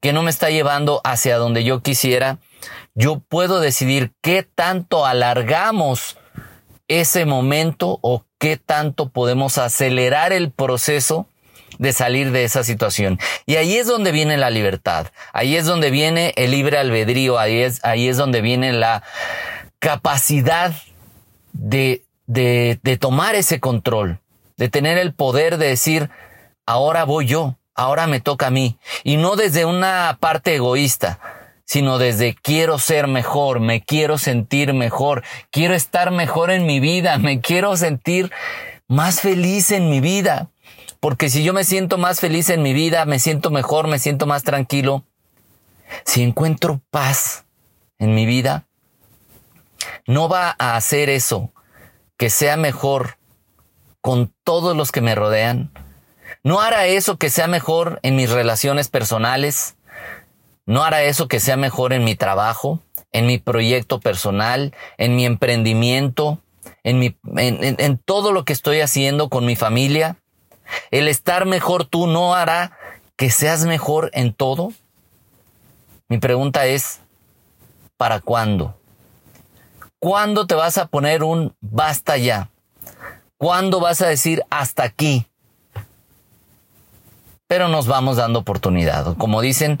que 0.00 0.12
no 0.12 0.22
me 0.22 0.30
está 0.30 0.50
llevando 0.50 1.00
hacia 1.04 1.36
donde 1.36 1.64
yo 1.64 1.82
quisiera, 1.82 2.38
yo 2.94 3.20
puedo 3.20 3.60
decidir 3.60 4.12
qué 4.22 4.42
tanto 4.42 5.06
alargamos 5.06 6.16
ese 6.88 7.24
momento 7.24 7.98
o 8.02 8.24
qué 8.38 8.56
tanto 8.56 9.08
podemos 9.10 9.58
acelerar 9.58 10.32
el 10.32 10.50
proceso 10.50 11.26
de 11.78 11.92
salir 11.92 12.32
de 12.32 12.44
esa 12.44 12.64
situación. 12.64 13.18
Y 13.46 13.56
ahí 13.56 13.76
es 13.76 13.86
donde 13.86 14.12
viene 14.12 14.36
la 14.36 14.50
libertad, 14.50 15.06
ahí 15.32 15.56
es 15.56 15.64
donde 15.64 15.90
viene 15.90 16.34
el 16.36 16.50
libre 16.50 16.78
albedrío, 16.78 17.38
ahí 17.38 17.60
es, 17.60 17.84
ahí 17.84 18.08
es 18.08 18.16
donde 18.16 18.40
viene 18.40 18.72
la 18.72 19.02
capacidad 19.78 20.74
de 21.52 22.04
de, 22.26 22.78
de 22.82 22.96
tomar 22.96 23.34
ese 23.34 23.60
control, 23.60 24.20
de 24.56 24.68
tener 24.68 24.98
el 24.98 25.14
poder 25.14 25.58
de 25.58 25.68
decir, 25.68 26.10
ahora 26.66 27.04
voy 27.04 27.26
yo, 27.26 27.58
ahora 27.74 28.06
me 28.06 28.20
toca 28.20 28.48
a 28.48 28.50
mí. 28.50 28.78
Y 29.04 29.16
no 29.16 29.36
desde 29.36 29.64
una 29.64 30.16
parte 30.20 30.54
egoísta, 30.54 31.18
sino 31.64 31.98
desde 31.98 32.34
quiero 32.34 32.78
ser 32.78 33.06
mejor, 33.06 33.60
me 33.60 33.82
quiero 33.82 34.18
sentir 34.18 34.74
mejor, 34.74 35.22
quiero 35.50 35.74
estar 35.74 36.10
mejor 36.10 36.50
en 36.50 36.66
mi 36.66 36.80
vida, 36.80 37.18
me 37.18 37.40
quiero 37.40 37.76
sentir 37.76 38.30
más 38.88 39.20
feliz 39.20 39.70
en 39.70 39.90
mi 39.90 40.00
vida. 40.00 40.48
Porque 41.00 41.30
si 41.30 41.42
yo 41.42 41.52
me 41.52 41.64
siento 41.64 41.98
más 41.98 42.20
feliz 42.20 42.48
en 42.48 42.62
mi 42.62 42.72
vida, 42.72 43.04
me 43.06 43.18
siento 43.18 43.50
mejor, 43.50 43.88
me 43.88 43.98
siento 43.98 44.24
más 44.24 44.44
tranquilo, 44.44 45.04
si 46.04 46.22
encuentro 46.22 46.80
paz 46.90 47.44
en 47.98 48.14
mi 48.14 48.24
vida, 48.24 48.66
no 50.06 50.28
va 50.28 50.54
a 50.58 50.76
hacer 50.76 51.08
eso 51.10 51.52
que 52.16 52.30
sea 52.30 52.56
mejor 52.56 53.18
con 54.00 54.32
todos 54.44 54.76
los 54.76 54.92
que 54.92 55.00
me 55.00 55.14
rodean. 55.14 55.72
No 56.44 56.60
hará 56.60 56.86
eso 56.86 57.18
que 57.18 57.30
sea 57.30 57.46
mejor 57.46 58.00
en 58.02 58.16
mis 58.16 58.30
relaciones 58.30 58.88
personales. 58.88 59.76
No 60.66 60.84
hará 60.84 61.02
eso 61.02 61.28
que 61.28 61.40
sea 61.40 61.56
mejor 61.56 61.92
en 61.92 62.04
mi 62.04 62.14
trabajo, 62.14 62.80
en 63.12 63.26
mi 63.26 63.38
proyecto 63.38 64.00
personal, 64.00 64.74
en 64.98 65.16
mi 65.16 65.26
emprendimiento, 65.26 66.40
en, 66.84 67.98
todo 68.04 68.32
lo 68.32 68.44
que 68.44 68.52
estoy 68.52 68.80
haciendo 68.80 69.28
con 69.28 69.44
mi 69.44 69.56
familia. 69.56 70.16
El 70.90 71.08
estar 71.08 71.46
mejor 71.46 71.84
tú 71.84 72.06
no 72.06 72.34
hará 72.34 72.78
que 73.16 73.30
seas 73.30 73.64
mejor 73.64 74.10
en 74.14 74.32
todo. 74.32 74.72
Mi 76.08 76.18
pregunta 76.18 76.66
es, 76.66 77.00
¿para 77.96 78.20
cuándo? 78.20 78.76
¿Cuándo 80.02 80.48
te 80.48 80.56
vas 80.56 80.78
a 80.78 80.86
poner 80.86 81.22
un 81.22 81.54
basta 81.60 82.16
ya? 82.16 82.50
¿Cuándo 83.36 83.78
vas 83.78 84.02
a 84.02 84.08
decir 84.08 84.42
hasta 84.50 84.82
aquí? 84.82 85.28
Pero 87.46 87.68
nos 87.68 87.86
vamos 87.86 88.16
dando 88.16 88.40
oportunidad. 88.40 89.16
Como 89.16 89.40
dicen, 89.40 89.78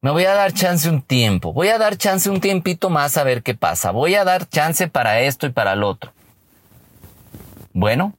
me 0.00 0.12
voy 0.12 0.26
a 0.26 0.34
dar 0.34 0.52
chance 0.52 0.88
un 0.88 1.02
tiempo. 1.02 1.52
Voy 1.52 1.70
a 1.70 1.78
dar 1.78 1.96
chance 1.96 2.30
un 2.30 2.40
tiempito 2.40 2.88
más 2.88 3.16
a 3.16 3.24
ver 3.24 3.42
qué 3.42 3.54
pasa. 3.54 3.90
Voy 3.90 4.14
a 4.14 4.22
dar 4.22 4.48
chance 4.48 4.86
para 4.86 5.22
esto 5.22 5.48
y 5.48 5.50
para 5.50 5.72
el 5.72 5.82
otro. 5.82 6.12
Bueno, 7.72 8.14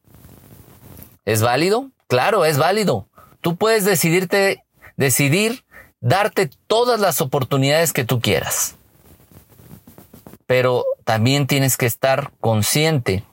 ¿es 1.24 1.42
válido? 1.42 1.90
Claro, 2.08 2.44
es 2.44 2.58
válido. 2.58 3.08
Tú 3.40 3.56
puedes 3.56 3.86
decidirte, 3.86 4.66
decidir 4.98 5.64
darte 6.02 6.50
todas 6.68 7.00
las 7.00 7.22
oportunidades 7.22 7.94
que 7.94 8.04
tú 8.04 8.20
quieras. 8.20 8.76
Pero 10.46 10.84
también 11.10 11.48
tienes 11.48 11.76
que 11.76 11.88
estar 11.88 12.34
consciente 12.40 13.24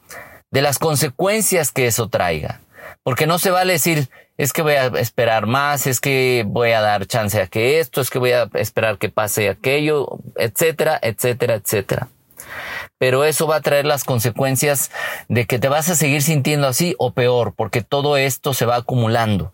de 0.50 0.62
las 0.62 0.78
consecuencias 0.78 1.73
que 1.73 1.87
eso 1.87 2.09
traiga. 2.09 2.62
Porque 3.02 3.26
no 3.26 3.38
se 3.38 3.50
vale 3.50 3.75
decir, 3.75 4.09
es 4.38 4.54
que 4.54 4.62
voy 4.62 4.76
a 4.76 4.87
esperar 4.87 5.45
más, 5.45 5.87
es 5.87 6.00
que 6.00 6.45
voy 6.47 6.71
a 6.71 6.80
dar 6.80 7.04
chance 7.04 7.38
a 7.38 7.49
que 7.49 7.78
esto, 7.78 8.00
es 8.00 8.09
que 8.09 8.18
voy 8.18 8.33
a 8.33 8.49
esperar 8.54 8.97
que 8.97 9.11
pase 9.11 9.50
aquello, 9.50 10.21
etcétera, 10.37 10.99
etcétera, 11.02 11.56
etcétera. 11.56 12.09
Pero 12.97 13.25
eso 13.25 13.47
va 13.47 13.56
a 13.56 13.61
traer 13.61 13.85
las 13.85 14.04
consecuencias 14.04 14.90
de 15.28 15.45
que 15.45 15.59
te 15.59 15.68
vas 15.68 15.90
a 15.90 15.97
seguir 15.97 16.23
sintiendo 16.23 16.68
así 16.68 16.95
o 16.97 17.12
peor, 17.12 17.52
porque 17.54 17.83
todo 17.83 18.16
esto 18.16 18.54
se 18.54 18.64
va 18.64 18.76
acumulando. 18.76 19.52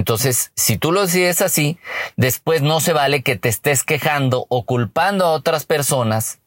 Entonces, 0.00 0.50
si 0.56 0.78
tú 0.78 0.92
lo 0.92 1.02
decides 1.02 1.42
así, 1.42 1.78
después 2.16 2.62
no 2.62 2.80
se 2.80 2.94
vale 2.94 3.22
que 3.22 3.36
te 3.36 3.50
estés 3.50 3.84
quejando 3.84 4.46
o 4.48 4.64
culpando 4.64 5.26
a 5.26 5.32
otras 5.32 5.66
personas 5.66 6.38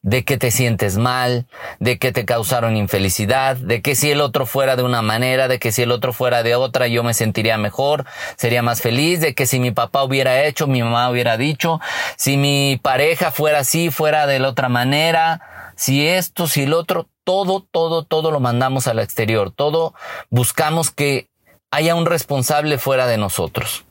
de 0.00 0.24
que 0.24 0.38
te 0.38 0.50
sientes 0.50 0.96
mal, 0.96 1.46
de 1.78 1.98
que 1.98 2.10
te 2.10 2.24
causaron 2.24 2.78
infelicidad, 2.78 3.58
de 3.58 3.82
que 3.82 3.94
si 3.94 4.10
el 4.10 4.22
otro 4.22 4.46
fuera 4.46 4.76
de 4.76 4.82
una 4.82 5.02
manera, 5.02 5.46
de 5.46 5.58
que 5.58 5.72
si 5.72 5.82
el 5.82 5.92
otro 5.92 6.14
fuera 6.14 6.42
de 6.42 6.54
otra, 6.54 6.86
yo 6.86 7.02
me 7.02 7.12
sentiría 7.12 7.58
mejor, 7.58 8.06
sería 8.36 8.62
más 8.62 8.80
feliz, 8.80 9.20
de 9.20 9.34
que 9.34 9.44
si 9.44 9.60
mi 9.60 9.70
papá 9.70 10.02
hubiera 10.02 10.42
hecho, 10.46 10.66
mi 10.66 10.82
mamá 10.82 11.10
hubiera 11.10 11.36
dicho, 11.36 11.82
si 12.16 12.38
mi 12.38 12.80
pareja 12.82 13.30
fuera 13.30 13.58
así, 13.58 13.90
fuera 13.90 14.26
de 14.26 14.38
la 14.38 14.48
otra 14.48 14.70
manera, 14.70 15.74
si 15.76 16.08
esto, 16.08 16.46
si 16.46 16.62
el 16.62 16.72
otro, 16.72 17.10
todo, 17.24 17.60
todo, 17.70 18.04
todo 18.04 18.30
lo 18.30 18.40
mandamos 18.40 18.86
al 18.86 19.00
exterior, 19.00 19.50
todo 19.50 19.92
buscamos 20.30 20.90
que 20.90 21.28
haya 21.72 21.96
un 21.96 22.06
responsable 22.06 22.78
fuera 22.78 23.08
de 23.08 23.16
nosotros. 23.16 23.84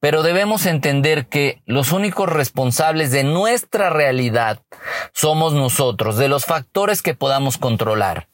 Pero 0.00 0.22
debemos 0.22 0.64
entender 0.64 1.26
que 1.26 1.60
los 1.66 1.92
únicos 1.92 2.28
responsables 2.28 3.10
de 3.10 3.24
nuestra 3.24 3.90
realidad 3.90 4.60
somos 5.12 5.54
nosotros, 5.54 6.16
de 6.16 6.28
los 6.28 6.46
factores 6.46 7.02
que 7.02 7.14
podamos 7.14 7.58
controlar. 7.58 8.28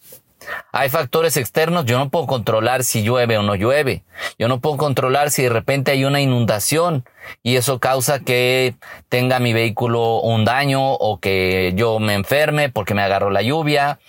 Hay 0.72 0.88
factores 0.88 1.36
externos, 1.36 1.84
yo 1.86 1.98
no 1.98 2.10
puedo 2.10 2.26
controlar 2.26 2.84
si 2.84 3.02
llueve 3.02 3.38
o 3.38 3.42
no 3.42 3.54
llueve. 3.54 4.04
Yo 4.38 4.48
no 4.48 4.60
puedo 4.60 4.76
controlar 4.76 5.30
si 5.30 5.42
de 5.42 5.50
repente 5.50 5.92
hay 5.92 6.04
una 6.04 6.20
inundación 6.20 7.04
y 7.42 7.56
eso 7.56 7.78
causa 7.78 8.20
que 8.20 8.74
tenga 9.08 9.38
mi 9.38 9.52
vehículo 9.52 10.20
un 10.20 10.44
daño 10.44 10.92
o 10.94 11.18
que 11.18 11.72
yo 11.76 11.98
me 11.98 12.14
enferme 12.14 12.68
porque 12.68 12.94
me 12.94 13.02
agarró 13.02 13.30
la 13.30 13.42
lluvia. 13.42 14.00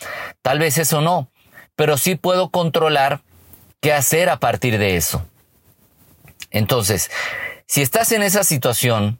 Tal 0.41 0.59
vez 0.59 0.77
eso 0.77 1.01
no, 1.01 1.29
pero 1.75 1.97
sí 1.97 2.15
puedo 2.15 2.49
controlar 2.49 3.21
qué 3.81 3.93
hacer 3.93 4.29
a 4.29 4.39
partir 4.39 4.77
de 4.77 4.95
eso. 4.95 5.25
Entonces, 6.51 7.11
si 7.65 7.81
estás 7.81 8.11
en 8.11 8.23
esa 8.23 8.43
situación 8.43 9.19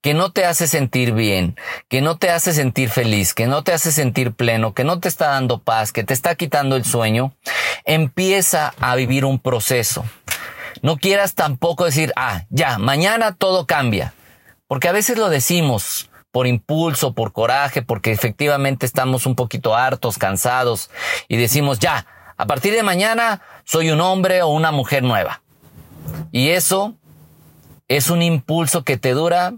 que 0.00 0.14
no 0.14 0.32
te 0.32 0.44
hace 0.44 0.66
sentir 0.66 1.12
bien, 1.12 1.56
que 1.88 2.00
no 2.00 2.16
te 2.16 2.30
hace 2.30 2.52
sentir 2.52 2.90
feliz, 2.90 3.34
que 3.34 3.46
no 3.46 3.62
te 3.62 3.72
hace 3.72 3.92
sentir 3.92 4.32
pleno, 4.32 4.74
que 4.74 4.82
no 4.82 4.98
te 4.98 5.08
está 5.08 5.28
dando 5.28 5.60
paz, 5.60 5.92
que 5.92 6.02
te 6.02 6.12
está 6.12 6.34
quitando 6.34 6.74
el 6.74 6.84
sueño, 6.84 7.36
empieza 7.84 8.74
a 8.80 8.96
vivir 8.96 9.24
un 9.24 9.38
proceso. 9.38 10.04
No 10.80 10.96
quieras 10.96 11.34
tampoco 11.34 11.84
decir, 11.84 12.12
ah, 12.16 12.44
ya, 12.50 12.78
mañana 12.78 13.36
todo 13.36 13.66
cambia. 13.66 14.14
Porque 14.66 14.88
a 14.88 14.92
veces 14.92 15.18
lo 15.18 15.28
decimos 15.28 16.10
por 16.32 16.46
impulso, 16.46 17.12
por 17.12 17.32
coraje, 17.32 17.82
porque 17.82 18.10
efectivamente 18.10 18.86
estamos 18.86 19.26
un 19.26 19.36
poquito 19.36 19.76
hartos, 19.76 20.18
cansados, 20.18 20.90
y 21.28 21.36
decimos, 21.36 21.78
ya, 21.78 22.06
a 22.42 22.46
partir 22.46 22.74
de 22.74 22.82
mañana 22.82 23.40
soy 23.62 23.92
un 23.92 24.00
hombre 24.00 24.42
o 24.42 24.48
una 24.48 24.72
mujer 24.72 25.04
nueva. 25.04 25.42
Y 26.32 26.48
eso 26.48 26.96
es 27.86 28.10
un 28.10 28.20
impulso 28.20 28.82
que 28.82 28.96
te 28.96 29.12
dura 29.12 29.54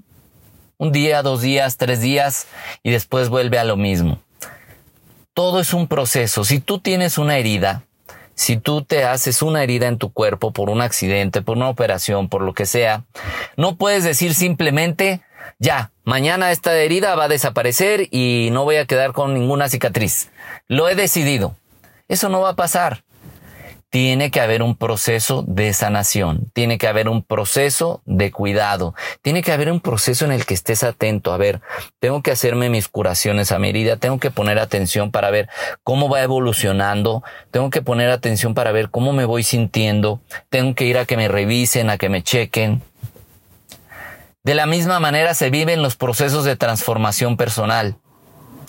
un 0.77 0.93
día, 0.93 1.23
dos 1.23 1.41
días, 1.41 1.79
tres 1.79 2.03
días 2.03 2.47
y 2.83 2.91
después 2.91 3.31
vuelve 3.31 3.59
a 3.59 3.65
lo 3.65 3.79
mismo. 3.79 4.19
Todo 5.33 5.61
es 5.61 5.73
un 5.73 5.89
proceso. 5.89 6.45
Si 6.45 6.61
tú 6.61 6.79
tienes 6.79 7.17
una 7.17 7.39
herida, 7.39 7.85
si 8.35 8.59
tú 8.59 8.83
te 8.83 9.05
haces 9.05 9.41
una 9.41 9.63
herida 9.63 9.87
en 9.87 9.97
tu 9.97 10.13
cuerpo 10.13 10.53
por 10.53 10.69
un 10.69 10.83
accidente, 10.83 11.41
por 11.41 11.57
una 11.57 11.71
operación, 11.71 12.29
por 12.29 12.43
lo 12.43 12.53
que 12.53 12.67
sea, 12.67 13.05
no 13.57 13.77
puedes 13.77 14.05
decir 14.05 14.35
simplemente, 14.35 15.23
ya, 15.59 15.91
mañana 16.05 16.51
esta 16.51 16.77
herida 16.77 17.15
va 17.15 17.25
a 17.25 17.29
desaparecer 17.29 18.09
y 18.11 18.51
no 18.53 18.65
voy 18.65 18.77
a 18.77 18.85
quedar 18.85 19.15
con 19.15 19.33
ninguna 19.33 19.71
cicatriz. 19.71 20.29
Lo 20.69 20.87
he 20.91 20.95
decidido. 20.95 21.57
Eso 22.09 22.29
no 22.29 22.41
va 22.41 22.51
a 22.51 22.57
pasar. 22.57 23.05
Tiene 23.89 24.33
que 24.33 24.41
haber 24.41 24.61
un 24.65 24.75
proceso 24.75 25.45
de 25.47 25.73
sanación, 25.73 26.51
tiene 26.53 26.79
que 26.79 26.89
haber 26.89 27.09
un 27.09 27.23
proceso 27.23 28.03
de 28.07 28.33
cuidado, 28.33 28.93
tiene 29.23 29.41
que 29.41 29.53
haber 29.53 29.71
un 29.71 29.79
proceso 29.79 30.25
en 30.25 30.33
el 30.33 30.47
que 30.47 30.55
estés 30.55 30.83
atento. 30.83 31.33
A 31.33 31.37
ver, 31.37 31.61
tengo 32.01 32.21
que 32.21 32.33
hacerme 32.33 32.71
mis 32.71 32.89
curaciones 32.89 33.53
a 33.53 33.61
medida, 33.61 33.97
tengo 33.97 34.19
que 34.19 34.33
poner 34.33 34.59
atención 34.59 35.13
para 35.13 35.31
ver 35.31 35.49
cómo 35.85 36.09
va 36.09 36.23
evolucionando, 36.23 37.23
tengo 37.53 37.71
que 37.71 37.83
poner 37.83 38.11
atención 38.11 38.53
para 38.53 38.73
ver 38.73 38.91
cómo 38.91 39.13
me 39.13 39.27
voy 39.27 39.45
sintiendo, 39.45 40.21
tengo 40.49 40.75
que 40.75 40.87
ir 40.87 40.99
a 40.99 41.05
que 41.05 41.17
me 41.17 41.29
revisen, 41.29 41.89
a 41.89 41.97
que 41.97 42.09
me 42.09 42.25
chequen. 42.25 42.83
De 44.43 44.55
la 44.55 44.67
misma 44.67 44.99
manera 44.99 45.35
se 45.35 45.51
viven 45.51 45.83
los 45.83 45.95
procesos 45.95 46.45
de 46.45 46.57
transformación 46.57 47.37
personal. 47.37 47.97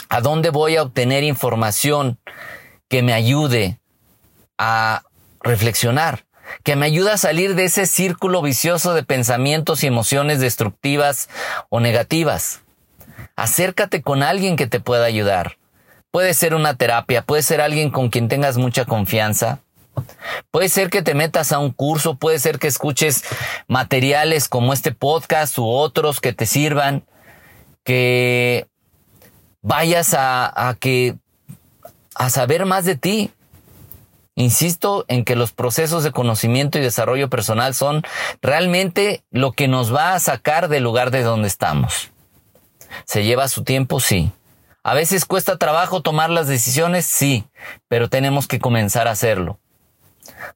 ¿A 0.08 0.22
dónde 0.22 0.52
voy 0.52 0.76
a 0.76 0.84
obtener 0.84 1.24
información? 1.24 2.20
Que 2.88 3.02
me 3.02 3.14
ayude 3.14 3.80
a 4.58 5.04
reflexionar, 5.42 6.26
que 6.64 6.76
me 6.76 6.86
ayude 6.86 7.12
a 7.12 7.18
salir 7.18 7.56
de 7.56 7.66
ese 7.66 7.86
círculo 7.86 8.42
vicioso 8.42 8.94
de 8.94 9.04
pensamientos 9.04 9.84
y 9.84 9.88
emociones 9.88 10.40
destructivas 10.40 11.30
o 11.70 11.80
negativas. 11.80 12.62
Acércate 13.36 14.02
con 14.02 14.24
alguien 14.24 14.56
que 14.56 14.68
te 14.68 14.80
pueda 14.80 15.06
ayudar. 15.06 15.58
Puede 16.12 16.34
ser 16.34 16.56
una 16.56 16.76
terapia, 16.76 17.24
puede 17.24 17.42
ser 17.42 17.60
alguien 17.60 17.90
con 17.90 18.10
quien 18.10 18.30
tengas 18.30 18.58
mucha 18.58 18.86
confianza. 18.86 19.60
Puede 20.52 20.70
ser 20.70 20.90
que 20.90 21.02
te 21.02 21.14
metas 21.14 21.52
a 21.52 21.60
un 21.60 21.72
curso, 21.72 22.16
puede 22.16 22.40
ser 22.40 22.60
que 22.60 22.68
escuches 22.68 23.24
materiales 23.68 24.48
como 24.48 24.74
este 24.74 24.92
podcast 24.92 25.58
u 25.58 25.68
otros 25.68 26.22
que 26.22 26.34
te 26.34 26.46
sirvan, 26.46 27.06
que 27.84 28.68
vayas 29.62 30.16
a, 30.18 30.76
que 30.80 31.16
a 32.16 32.30
saber 32.30 32.66
más 32.66 32.86
de 32.86 32.96
ti. 32.96 33.32
Insisto 34.38 35.06
en 35.08 35.24
que 35.24 35.36
los 35.36 35.54
procesos 35.54 36.04
de 36.04 36.12
conocimiento 36.12 36.78
y 36.78 36.82
desarrollo 36.82 37.30
personal 37.30 37.74
son 37.74 38.04
realmente 38.42 39.24
lo 39.32 39.54
que 39.54 39.68
nos 39.68 39.96
va 39.96 40.14
a 40.14 40.20
sacar 40.20 40.68
del 40.68 40.84
lugar 40.84 41.12
de 41.12 41.24
donde 41.24 41.48
estamos. 41.48 42.10
¿Se 43.06 43.24
lleva 43.24 43.48
su 43.48 43.64
tiempo? 43.64 44.00
Sí. 44.00 44.32
A 44.84 44.94
veces 44.94 45.26
cuesta 45.26 45.58
trabajo 45.58 46.02
tomar 46.02 46.30
las 46.30 46.48
decisiones, 46.48 47.06
sí, 47.06 47.46
pero 47.88 48.10
tenemos 48.10 48.48
que 48.48 48.60
comenzar 48.60 49.08
a 49.08 49.12
hacerlo. 49.12 49.60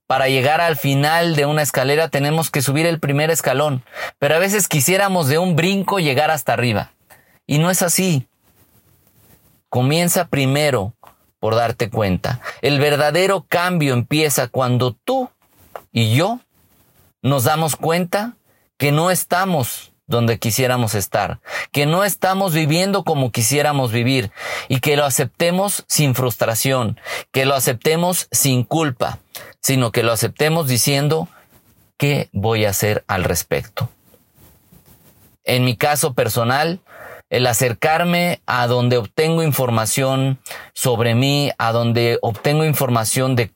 Para 0.07 0.27
llegar 0.27 0.61
al 0.61 0.75
final 0.75 1.35
de 1.35 1.45
una 1.45 1.61
escalera 1.61 2.09
tenemos 2.09 2.49
que 2.49 2.61
subir 2.61 2.85
el 2.85 2.99
primer 2.99 3.31
escalón, 3.31 3.83
pero 4.17 4.35
a 4.35 4.39
veces 4.39 4.67
quisiéramos 4.67 5.27
de 5.27 5.37
un 5.37 5.55
brinco 5.55 5.99
llegar 5.99 6.31
hasta 6.31 6.53
arriba. 6.53 6.91
Y 7.47 7.59
no 7.59 7.69
es 7.69 7.81
así. 7.81 8.27
Comienza 9.69 10.27
primero 10.27 10.93
por 11.39 11.55
darte 11.55 11.89
cuenta. 11.89 12.41
El 12.61 12.79
verdadero 12.79 13.45
cambio 13.47 13.93
empieza 13.93 14.47
cuando 14.47 14.93
tú 14.93 15.29
y 15.91 16.13
yo 16.15 16.39
nos 17.21 17.43
damos 17.43 17.75
cuenta 17.75 18.35
que 18.77 18.91
no 18.91 19.11
estamos 19.11 19.91
donde 20.09 20.39
quisiéramos 20.39 20.95
estar, 20.95 21.39
que 21.71 21.85
no 21.85 22.03
estamos 22.03 22.53
viviendo 22.53 23.03
como 23.03 23.31
quisiéramos 23.31 23.91
vivir 23.91 24.31
y 24.67 24.79
que 24.79 24.97
lo 24.97 25.05
aceptemos 25.05 25.85
sin 25.87 26.15
frustración, 26.15 26.99
que 27.31 27.45
lo 27.45 27.53
aceptemos 27.53 28.27
sin 28.31 28.63
culpa, 28.63 29.19
sino 29.61 29.91
que 29.91 30.01
lo 30.01 30.11
aceptemos 30.11 30.67
diciendo, 30.67 31.27
¿qué 31.97 32.29
voy 32.31 32.65
a 32.65 32.71
hacer 32.71 33.03
al 33.07 33.23
respecto? 33.23 33.89
En 35.43 35.63
mi 35.63 35.77
caso 35.77 36.15
personal, 36.15 36.79
el 37.29 37.47
acercarme 37.47 38.41
a 38.45 38.67
donde 38.67 38.97
obtengo 38.97 39.43
información 39.43 40.39
sobre 40.73 41.15
mí, 41.15 41.51
a 41.57 41.71
donde 41.71 42.17
obtengo 42.21 42.65
información 42.65 43.35
de 43.35 43.51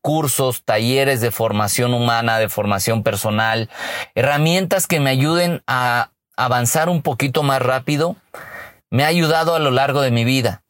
cursos, 0.00 0.62
talleres 0.64 1.20
de 1.20 1.30
formación 1.30 1.94
humana, 1.94 2.38
de 2.38 2.48
formación 2.48 3.02
personal, 3.02 3.68
herramientas 4.14 4.86
que 4.86 5.00
me 5.00 5.10
ayuden 5.10 5.62
a 5.66 6.10
avanzar 6.36 6.88
un 6.88 7.02
poquito 7.02 7.42
más 7.42 7.60
rápido, 7.60 8.16
me 8.90 9.04
ha 9.04 9.08
ayudado 9.08 9.54
a 9.54 9.58
lo 9.58 9.70
largo 9.70 10.00
de 10.00 10.10
mi 10.10 10.24
vida. 10.24 10.62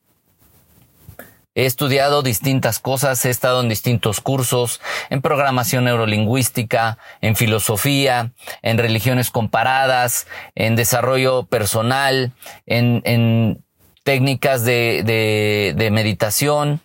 He 1.58 1.66
estudiado 1.66 2.22
distintas 2.22 2.78
cosas, 2.78 3.24
he 3.24 3.30
estado 3.30 3.60
en 3.62 3.68
distintos 3.68 4.20
cursos, 4.20 4.80
en 5.10 5.20
programación 5.20 5.86
neurolingüística, 5.86 6.98
en 7.20 7.34
filosofía, 7.34 8.30
en 8.62 8.78
religiones 8.78 9.32
comparadas, 9.32 10.28
en 10.54 10.76
desarrollo 10.76 11.46
personal, 11.46 12.32
en, 12.64 13.64
técnicas 14.04 14.64
de, 14.64 15.88
meditación. 15.90 16.80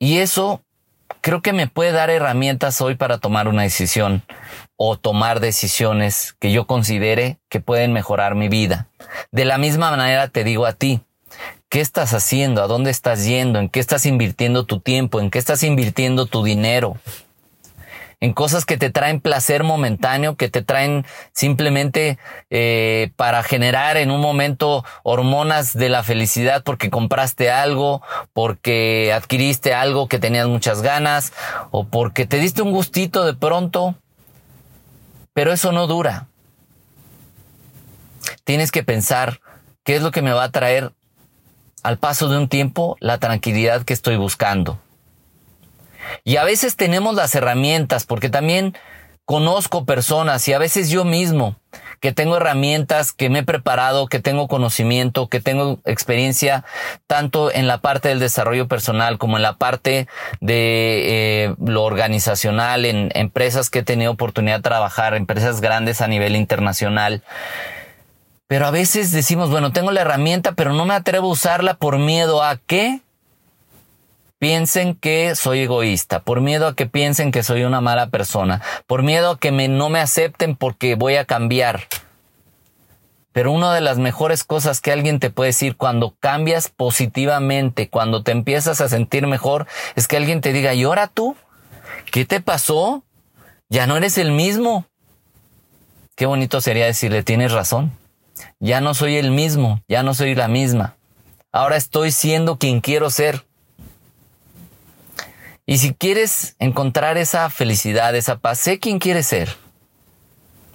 Y 0.00 0.18
eso 0.18 0.60
creo 1.20 1.42
que 1.42 1.52
me 1.52 1.68
puede 1.68 1.92
dar 1.92 2.10
herramientas 2.10 2.80
hoy 2.80 2.96
para 2.96 3.18
tomar 3.18 3.46
una 3.46 3.62
decisión 3.62 4.24
o 4.74 4.98
tomar 4.98 5.38
decisiones 5.38 6.34
que 6.40 6.50
yo 6.50 6.66
considere 6.66 7.38
que 7.48 7.60
pueden 7.60 7.92
mejorar 7.92 8.34
mi 8.34 8.48
vida. 8.48 8.88
De 9.30 9.44
la 9.44 9.58
misma 9.58 9.92
manera 9.92 10.26
te 10.26 10.42
digo 10.42 10.66
a 10.66 10.72
ti, 10.72 11.04
¿Qué 11.74 11.80
estás 11.80 12.14
haciendo? 12.14 12.62
¿A 12.62 12.68
dónde 12.68 12.92
estás 12.92 13.24
yendo? 13.24 13.58
¿En 13.58 13.68
qué 13.68 13.80
estás 13.80 14.06
invirtiendo 14.06 14.62
tu 14.64 14.78
tiempo? 14.78 15.18
¿En 15.18 15.28
qué 15.28 15.40
estás 15.40 15.64
invirtiendo 15.64 16.26
tu 16.26 16.44
dinero? 16.44 16.98
En 18.20 18.32
cosas 18.32 18.64
que 18.64 18.76
te 18.76 18.90
traen 18.90 19.20
placer 19.20 19.64
momentáneo, 19.64 20.36
que 20.36 20.48
te 20.48 20.62
traen 20.62 21.04
simplemente 21.32 22.16
eh, 22.48 23.10
para 23.16 23.42
generar 23.42 23.96
en 23.96 24.12
un 24.12 24.20
momento 24.20 24.84
hormonas 25.02 25.72
de 25.72 25.88
la 25.88 26.04
felicidad 26.04 26.62
porque 26.62 26.90
compraste 26.90 27.50
algo, 27.50 28.02
porque 28.32 29.12
adquiriste 29.12 29.74
algo 29.74 30.06
que 30.06 30.20
tenías 30.20 30.46
muchas 30.46 30.80
ganas 30.80 31.32
o 31.72 31.82
porque 31.82 32.24
te 32.24 32.38
diste 32.38 32.62
un 32.62 32.70
gustito 32.70 33.24
de 33.24 33.34
pronto. 33.34 33.96
Pero 35.32 35.52
eso 35.52 35.72
no 35.72 35.88
dura. 35.88 36.28
Tienes 38.44 38.70
que 38.70 38.84
pensar 38.84 39.40
qué 39.82 39.96
es 39.96 40.02
lo 40.02 40.12
que 40.12 40.22
me 40.22 40.32
va 40.32 40.44
a 40.44 40.52
traer 40.52 40.92
al 41.84 41.98
paso 41.98 42.28
de 42.28 42.38
un 42.38 42.48
tiempo 42.48 42.96
la 42.98 43.18
tranquilidad 43.18 43.82
que 43.82 43.92
estoy 43.92 44.16
buscando. 44.16 44.80
Y 46.24 46.36
a 46.36 46.44
veces 46.44 46.76
tenemos 46.76 47.14
las 47.14 47.34
herramientas, 47.34 48.04
porque 48.04 48.28
también 48.28 48.74
conozco 49.24 49.84
personas 49.84 50.46
y 50.48 50.52
a 50.52 50.58
veces 50.58 50.90
yo 50.90 51.04
mismo 51.04 51.56
que 52.00 52.12
tengo 52.12 52.36
herramientas, 52.36 53.12
que 53.12 53.30
me 53.30 53.38
he 53.40 53.42
preparado, 53.42 54.06
que 54.06 54.18
tengo 54.18 54.48
conocimiento, 54.48 55.28
que 55.28 55.40
tengo 55.40 55.78
experiencia 55.86 56.64
tanto 57.06 57.50
en 57.50 57.66
la 57.66 57.78
parte 57.78 58.10
del 58.10 58.20
desarrollo 58.20 58.68
personal 58.68 59.16
como 59.16 59.36
en 59.36 59.42
la 59.42 59.56
parte 59.56 60.06
de 60.40 61.46
eh, 61.46 61.54
lo 61.64 61.84
organizacional, 61.84 62.84
en 62.84 63.10
empresas 63.14 63.70
que 63.70 63.78
he 63.78 63.82
tenido 63.82 64.12
oportunidad 64.12 64.56
de 64.56 64.62
trabajar, 64.62 65.14
empresas 65.14 65.62
grandes 65.62 66.02
a 66.02 66.08
nivel 66.08 66.36
internacional. 66.36 67.22
Pero 68.46 68.66
a 68.66 68.70
veces 68.70 69.10
decimos, 69.10 69.50
bueno, 69.50 69.72
tengo 69.72 69.90
la 69.90 70.02
herramienta, 70.02 70.52
pero 70.52 70.72
no 70.72 70.84
me 70.84 70.94
atrevo 70.94 71.28
a 71.28 71.32
usarla 71.32 71.74
por 71.74 71.98
miedo 71.98 72.42
a 72.42 72.56
que 72.58 73.00
piensen 74.38 74.94
que 74.94 75.34
soy 75.34 75.60
egoísta, 75.60 76.20
por 76.20 76.42
miedo 76.42 76.66
a 76.66 76.74
que 76.74 76.84
piensen 76.86 77.32
que 77.32 77.42
soy 77.42 77.64
una 77.64 77.80
mala 77.80 78.08
persona, 78.08 78.60
por 78.86 79.02
miedo 79.02 79.30
a 79.30 79.38
que 79.38 79.50
no 79.50 79.88
me 79.88 80.00
acepten 80.00 80.56
porque 80.56 80.94
voy 80.94 81.16
a 81.16 81.24
cambiar. 81.24 81.84
Pero 83.32 83.50
una 83.50 83.74
de 83.74 83.80
las 83.80 83.98
mejores 83.98 84.44
cosas 84.44 84.80
que 84.80 84.92
alguien 84.92 85.18
te 85.18 85.30
puede 85.30 85.48
decir 85.48 85.76
cuando 85.76 86.14
cambias 86.20 86.68
positivamente, 86.68 87.88
cuando 87.88 88.22
te 88.22 88.32
empiezas 88.32 88.82
a 88.82 88.88
sentir 88.88 89.26
mejor, 89.26 89.66
es 89.96 90.06
que 90.06 90.18
alguien 90.18 90.42
te 90.42 90.52
diga, 90.52 90.74
¿y 90.74 90.84
ahora 90.84 91.08
tú? 91.08 91.34
¿Qué 92.12 92.26
te 92.26 92.40
pasó? 92.40 93.02
Ya 93.70 93.86
no 93.86 93.96
eres 93.96 94.18
el 94.18 94.30
mismo. 94.30 94.86
Qué 96.14 96.26
bonito 96.26 96.60
sería 96.60 96.84
decirle, 96.84 97.22
tienes 97.22 97.50
razón 97.50 98.03
ya 98.60 98.80
no 98.80 98.94
soy 98.94 99.16
el 99.16 99.30
mismo, 99.30 99.80
ya 99.88 100.02
no 100.02 100.14
soy 100.14 100.34
la 100.34 100.48
misma. 100.48 100.96
Ahora 101.52 101.76
estoy 101.76 102.10
siendo 102.10 102.58
quien 102.58 102.80
quiero 102.80 103.10
ser. 103.10 103.46
Y 105.66 105.78
si 105.78 105.94
quieres 105.94 106.56
encontrar 106.58 107.16
esa 107.16 107.48
felicidad, 107.48 108.14
esa 108.14 108.38
paz, 108.38 108.58
sé 108.58 108.78
quién 108.78 108.98
quieres 108.98 109.26
ser. 109.26 109.56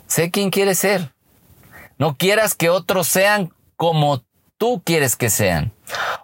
Sé 0.08 0.32
quién 0.32 0.50
quieres 0.50 0.80
ser. 0.80 1.14
No 1.98 2.18
quieras 2.18 2.56
que 2.56 2.70
otros 2.70 3.08
sean 3.08 3.54
como 3.76 4.24
tú 4.58 4.82
quieres 4.84 5.16
que 5.16 5.30
sean. 5.30 5.74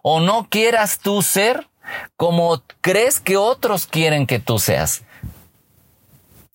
O 0.01 0.19
no 0.19 0.47
quieras 0.49 0.99
tú 0.99 1.21
ser 1.21 1.67
como 2.17 2.63
crees 2.81 3.19
que 3.19 3.37
otros 3.37 3.85
quieren 3.85 4.25
que 4.25 4.39
tú 4.39 4.57
seas. 4.57 5.03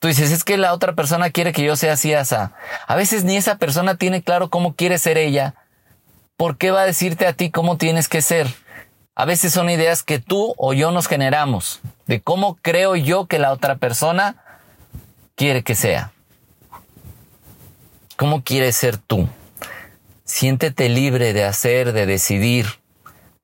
Tú 0.01 0.09
dices, 0.09 0.33
es 0.33 0.45
que 0.45 0.57
la 0.57 0.73
otra 0.73 0.95
persona 0.95 1.31
quiere 1.31 1.53
que 1.53 1.63
yo 1.63 1.77
sea 1.77 1.93
así, 1.93 2.15
asa. 2.15 2.53
A 2.87 2.97
veces 2.97 3.25
ni 3.25 3.37
esa 3.37 3.59
persona 3.59 3.97
tiene 3.97 4.23
claro 4.23 4.49
cómo 4.49 4.75
quiere 4.75 4.99
ser 4.99 5.19
ella. 5.19 5.55
¿Por 6.39 6.57
qué 6.57 6.71
va 6.71 6.81
a 6.81 6.87
decirte 6.87 7.27
a 7.27 7.35
ti 7.35 7.51
cómo 7.51 7.77
tienes 7.77 8.09
que 8.09 8.23
ser? 8.23 8.49
A 9.15 9.27
veces 9.27 9.53
son 9.53 9.69
ideas 9.69 10.03
que 10.03 10.19
tú 10.19 10.55
o 10.57 10.73
yo 10.73 10.91
nos 10.91 11.07
generamos 11.07 11.81
de 12.07 12.23
cómo 12.23 12.57
creo 12.63 12.97
yo 12.97 13.27
que 13.27 13.39
la 13.39 13.53
otra 13.53 13.77
persona 13.77 14.37
quiere 15.35 15.63
que 15.63 15.75
sea. 15.75 16.13
¿Cómo 18.17 18.43
quieres 18.43 18.77
ser 18.77 18.97
tú? 18.97 19.29
Siéntete 20.25 20.89
libre 20.89 21.35
de 21.35 21.45
hacer, 21.45 21.93
de 21.93 22.07
decidir 22.07 22.81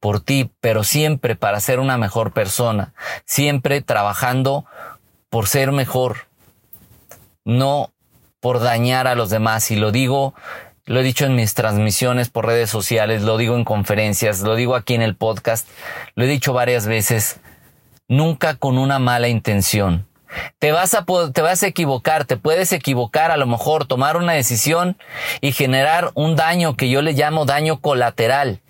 por 0.00 0.20
ti, 0.20 0.50
pero 0.60 0.84
siempre 0.84 1.36
para 1.36 1.60
ser 1.60 1.80
una 1.80 1.98
mejor 1.98 2.32
persona, 2.32 2.94
siempre 3.26 3.82
trabajando 3.82 4.64
por 5.28 5.48
ser 5.48 5.72
mejor, 5.72 6.25
no 7.46 7.94
por 8.40 8.60
dañar 8.60 9.06
a 9.06 9.14
los 9.14 9.30
demás. 9.30 9.70
Y 9.70 9.76
lo 9.76 9.92
digo, 9.92 10.34
lo 10.84 11.00
he 11.00 11.02
dicho 11.02 11.24
en 11.24 11.34
mis 11.34 11.54
transmisiones 11.54 12.28
por 12.28 12.44
redes 12.44 12.68
sociales, 12.68 13.22
lo 13.22 13.38
digo 13.38 13.56
en 13.56 13.64
conferencias, 13.64 14.42
lo 14.42 14.54
digo 14.54 14.76
aquí 14.76 14.94
en 14.94 15.02
el 15.02 15.16
podcast, 15.16 15.66
lo 16.14 16.24
he 16.24 16.28
dicho 16.28 16.52
varias 16.52 16.86
veces, 16.86 17.40
nunca 18.08 18.56
con 18.56 18.76
una 18.76 18.98
mala 18.98 19.28
intención. 19.28 20.06
Te 20.58 20.72
vas 20.72 20.94
a, 20.94 21.04
te 21.32 21.40
vas 21.40 21.62
a 21.62 21.66
equivocar, 21.66 22.24
te 22.24 22.36
puedes 22.36 22.72
equivocar, 22.72 23.30
a 23.30 23.36
lo 23.36 23.46
mejor 23.46 23.86
tomar 23.86 24.16
una 24.16 24.32
decisión 24.34 24.98
y 25.40 25.52
generar 25.52 26.10
un 26.14 26.36
daño 26.36 26.76
que 26.76 26.90
yo 26.90 27.00
le 27.00 27.14
llamo 27.14 27.46
daño 27.46 27.80
colateral, 27.80 28.60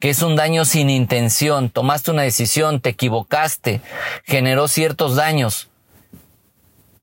que 0.00 0.10
es 0.10 0.22
un 0.22 0.36
daño 0.36 0.64
sin 0.64 0.90
intención. 0.90 1.70
Tomaste 1.70 2.10
una 2.10 2.22
decisión, 2.22 2.80
te 2.80 2.90
equivocaste, 2.90 3.80
generó 4.24 4.68
ciertos 4.68 5.14
daños. 5.16 5.71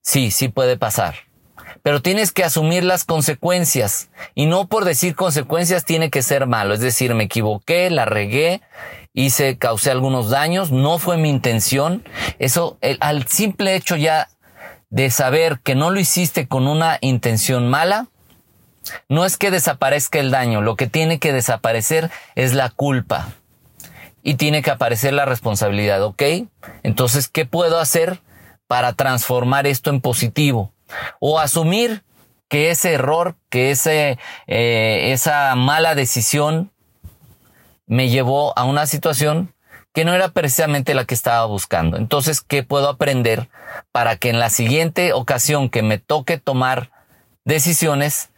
Sí, 0.10 0.32
sí 0.32 0.48
puede 0.48 0.76
pasar. 0.76 1.14
Pero 1.84 2.02
tienes 2.02 2.32
que 2.32 2.44
asumir 2.44 2.84
las 2.84 3.04
consecuencias. 3.04 4.10
Y 4.34 4.48
no 4.48 4.66
por 4.66 4.84
decir 4.84 5.14
consecuencias 5.14 5.86
tiene 5.86 6.10
que 6.10 6.24
ser 6.24 6.48
malo. 6.48 6.74
Es 6.74 6.80
decir, 6.80 7.14
me 7.14 7.26
equivoqué, 7.26 7.92
la 7.92 8.06
regué, 8.06 8.64
hice, 9.14 9.60
causé 9.60 9.92
algunos 9.92 10.32
daños, 10.32 10.72
no 10.72 10.98
fue 10.98 11.18
mi 11.18 11.30
intención. 11.30 12.04
Eso, 12.40 12.80
al 13.02 13.28
simple 13.28 13.76
hecho 13.76 13.98
ya 13.98 14.30
de 14.90 15.12
saber 15.12 15.60
que 15.60 15.76
no 15.76 15.92
lo 15.92 16.00
hiciste 16.00 16.48
con 16.48 16.68
una 16.68 16.98
intención 17.02 17.70
mala, 17.70 18.08
no 19.10 19.26
es 19.26 19.38
que 19.38 19.52
desaparezca 19.52 20.18
el 20.18 20.32
daño, 20.32 20.64
lo 20.64 20.76
que 20.76 20.88
tiene 20.88 21.20
que 21.20 21.34
desaparecer 21.34 22.10
es 22.34 22.56
la 22.56 22.72
culpa. 22.72 23.34
Y 24.24 24.34
tiene 24.34 24.64
que 24.64 24.72
aparecer 24.72 25.14
la 25.14 25.26
responsabilidad, 25.26 26.02
¿ok? 26.02 26.24
Entonces, 26.82 27.28
¿qué 27.28 27.46
puedo 27.46 27.78
hacer? 27.78 28.22
Para 28.70 28.94
transformar 28.94 29.66
esto 29.66 29.90
en 29.90 30.00
positivo 30.00 30.72
o 31.20 31.40
asumir 31.40 32.04
que 32.50 32.70
ese 32.70 32.94
error, 32.94 33.36
que 33.50 33.72
ese, 33.72 34.20
eh, 34.46 35.10
esa 35.12 35.56
mala 35.56 35.96
decisión 35.96 36.72
me 37.88 38.10
llevó 38.10 38.58
a 38.58 38.66
una 38.66 38.86
situación 38.86 39.56
que 39.92 40.06
no 40.06 40.14
era 40.14 40.30
precisamente 40.30 40.94
la 40.94 41.06
que 41.06 41.16
estaba 41.16 41.46
buscando. 41.48 41.98
Entonces, 41.98 42.42
¿qué 42.42 42.62
puedo 42.62 42.90
aprender 42.90 43.50
para 43.92 44.18
que 44.18 44.30
en 44.30 44.38
la 44.38 44.52
siguiente 44.52 45.14
ocasión 45.14 45.70
que 45.72 45.82
me 45.82 45.98
toque 45.98 46.38
tomar 46.38 46.92
decisiones, 47.46 48.30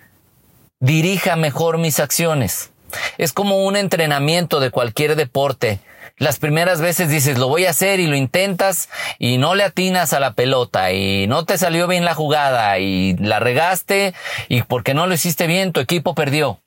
dirija 0.79 1.35
mejor 1.35 1.77
mis 1.77 1.99
acciones? 1.99 2.71
Es 3.17 3.33
como 3.33 3.65
un 3.65 3.75
entrenamiento 3.75 4.61
de 4.61 4.71
cualquier 4.71 5.17
deporte. 5.17 5.81
Las 6.21 6.37
primeras 6.37 6.81
veces 6.81 7.09
dices, 7.09 7.39
lo 7.39 7.47
voy 7.47 7.65
a 7.65 7.71
hacer 7.71 7.99
y 7.99 8.05
lo 8.05 8.15
intentas 8.15 8.89
y 9.17 9.39
no 9.39 9.55
le 9.55 9.63
atinas 9.63 10.13
a 10.13 10.19
la 10.19 10.33
pelota 10.33 10.91
y 10.91 11.25
no 11.25 11.45
te 11.45 11.57
salió 11.57 11.87
bien 11.87 12.05
la 12.05 12.13
jugada 12.13 12.77
y 12.77 13.15
la 13.17 13.39
regaste 13.39 14.13
y 14.47 14.61
porque 14.61 14.93
no 14.93 15.07
lo 15.07 15.15
hiciste 15.15 15.47
bien 15.47 15.71
tu 15.71 15.79
equipo 15.79 16.13
perdió. 16.13 16.59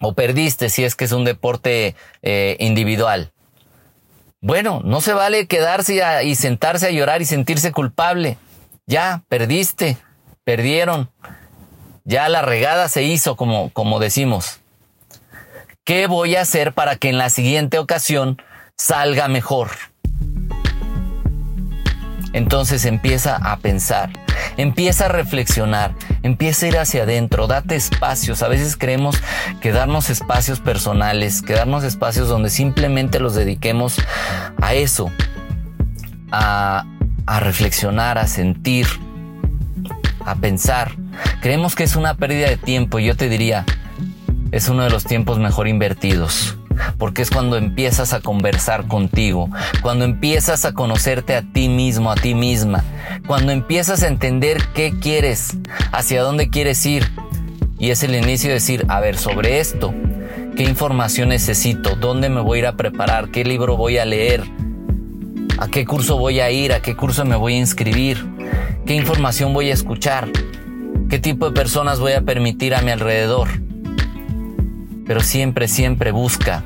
O 0.00 0.12
perdiste 0.12 0.68
si 0.68 0.84
es 0.84 0.96
que 0.96 1.06
es 1.06 1.12
un 1.12 1.24
deporte 1.24 1.96
eh, 2.20 2.58
individual. 2.60 3.32
Bueno, 4.42 4.82
no 4.84 5.00
se 5.00 5.14
vale 5.14 5.46
quedarse 5.46 6.02
y 6.22 6.34
sentarse 6.34 6.88
a 6.88 6.90
llorar 6.90 7.22
y 7.22 7.24
sentirse 7.24 7.72
culpable. 7.72 8.36
Ya, 8.84 9.22
perdiste, 9.30 9.96
perdieron. 10.44 11.10
Ya 12.04 12.28
la 12.28 12.42
regada 12.42 12.90
se 12.90 13.02
hizo, 13.02 13.34
como, 13.34 13.70
como 13.70 13.98
decimos. 13.98 14.60
¿Qué 15.84 16.06
voy 16.06 16.36
a 16.36 16.42
hacer 16.42 16.74
para 16.74 16.94
que 16.94 17.08
en 17.08 17.18
la 17.18 17.28
siguiente 17.28 17.80
ocasión 17.80 18.40
salga 18.76 19.26
mejor? 19.26 19.70
Entonces 22.32 22.84
empieza 22.84 23.34
a 23.34 23.56
pensar, 23.56 24.10
empieza 24.56 25.06
a 25.06 25.08
reflexionar, 25.08 25.96
empieza 26.22 26.66
a 26.66 26.68
ir 26.68 26.78
hacia 26.78 27.02
adentro, 27.02 27.48
date 27.48 27.74
espacios. 27.74 28.44
A 28.44 28.48
veces 28.48 28.76
creemos 28.76 29.20
que 29.60 29.72
darnos 29.72 30.08
espacios 30.08 30.60
personales, 30.60 31.42
que 31.42 31.54
darnos 31.54 31.82
espacios 31.82 32.28
donde 32.28 32.50
simplemente 32.50 33.18
los 33.18 33.34
dediquemos 33.34 33.96
a 34.60 34.74
eso, 34.74 35.10
a, 36.30 36.84
a 37.26 37.40
reflexionar, 37.40 38.18
a 38.18 38.28
sentir, 38.28 38.86
a 40.24 40.36
pensar. 40.36 40.92
Creemos 41.40 41.74
que 41.74 41.82
es 41.82 41.96
una 41.96 42.14
pérdida 42.14 42.48
de 42.48 42.56
tiempo 42.56 43.00
y 43.00 43.06
yo 43.06 43.16
te 43.16 43.28
diría, 43.28 43.66
es 44.52 44.68
uno 44.68 44.84
de 44.84 44.90
los 44.90 45.04
tiempos 45.04 45.38
mejor 45.38 45.66
invertidos 45.66 46.56
porque 46.98 47.22
es 47.22 47.30
cuando 47.30 47.56
empiezas 47.56 48.12
a 48.12 48.20
conversar 48.20 48.86
contigo, 48.86 49.50
cuando 49.82 50.04
empiezas 50.04 50.64
a 50.64 50.72
conocerte 50.72 51.34
a 51.34 51.42
ti 51.42 51.68
mismo, 51.68 52.10
a 52.10 52.14
ti 52.14 52.34
misma, 52.34 52.84
cuando 53.26 53.52
empiezas 53.52 54.02
a 54.02 54.08
entender 54.08 54.58
qué 54.74 54.92
quieres, 54.98 55.56
hacia 55.92 56.22
dónde 56.22 56.48
quieres 56.48 56.84
ir. 56.86 57.10
Y 57.78 57.90
es 57.90 58.02
el 58.02 58.14
inicio 58.14 58.48
de 58.48 58.54
decir, 58.54 58.84
a 58.88 59.00
ver, 59.00 59.16
sobre 59.16 59.58
esto, 59.58 59.92
¿qué 60.56 60.62
información 60.62 61.30
necesito? 61.30 61.96
¿Dónde 61.96 62.28
me 62.28 62.40
voy 62.40 62.58
a 62.58 62.60
ir 62.60 62.66
a 62.66 62.76
preparar? 62.76 63.30
¿Qué 63.30 63.44
libro 63.44 63.76
voy 63.76 63.98
a 63.98 64.04
leer? 64.04 64.44
¿A 65.58 65.68
qué 65.68 65.84
curso 65.84 66.16
voy 66.16 66.40
a 66.40 66.50
ir? 66.50 66.72
¿A 66.72 66.80
qué 66.80 66.94
curso 66.94 67.24
me 67.24 67.36
voy 67.36 67.54
a 67.54 67.58
inscribir? 67.58 68.24
¿Qué 68.86 68.94
información 68.94 69.52
voy 69.52 69.70
a 69.70 69.74
escuchar? 69.74 70.28
¿Qué 71.08 71.18
tipo 71.18 71.46
de 71.46 71.52
personas 71.52 71.98
voy 71.98 72.12
a 72.12 72.22
permitir 72.22 72.74
a 72.74 72.82
mi 72.82 72.90
alrededor? 72.90 73.61
Pero 75.06 75.20
siempre, 75.20 75.68
siempre 75.68 76.12
busca 76.12 76.64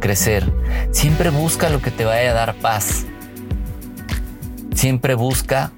crecer. 0.00 0.52
Siempre 0.90 1.30
busca 1.30 1.68
lo 1.68 1.80
que 1.80 1.90
te 1.90 2.04
vaya 2.04 2.30
a 2.30 2.34
dar 2.34 2.54
paz. 2.54 3.06
Siempre 4.74 5.14
busca 5.14 5.72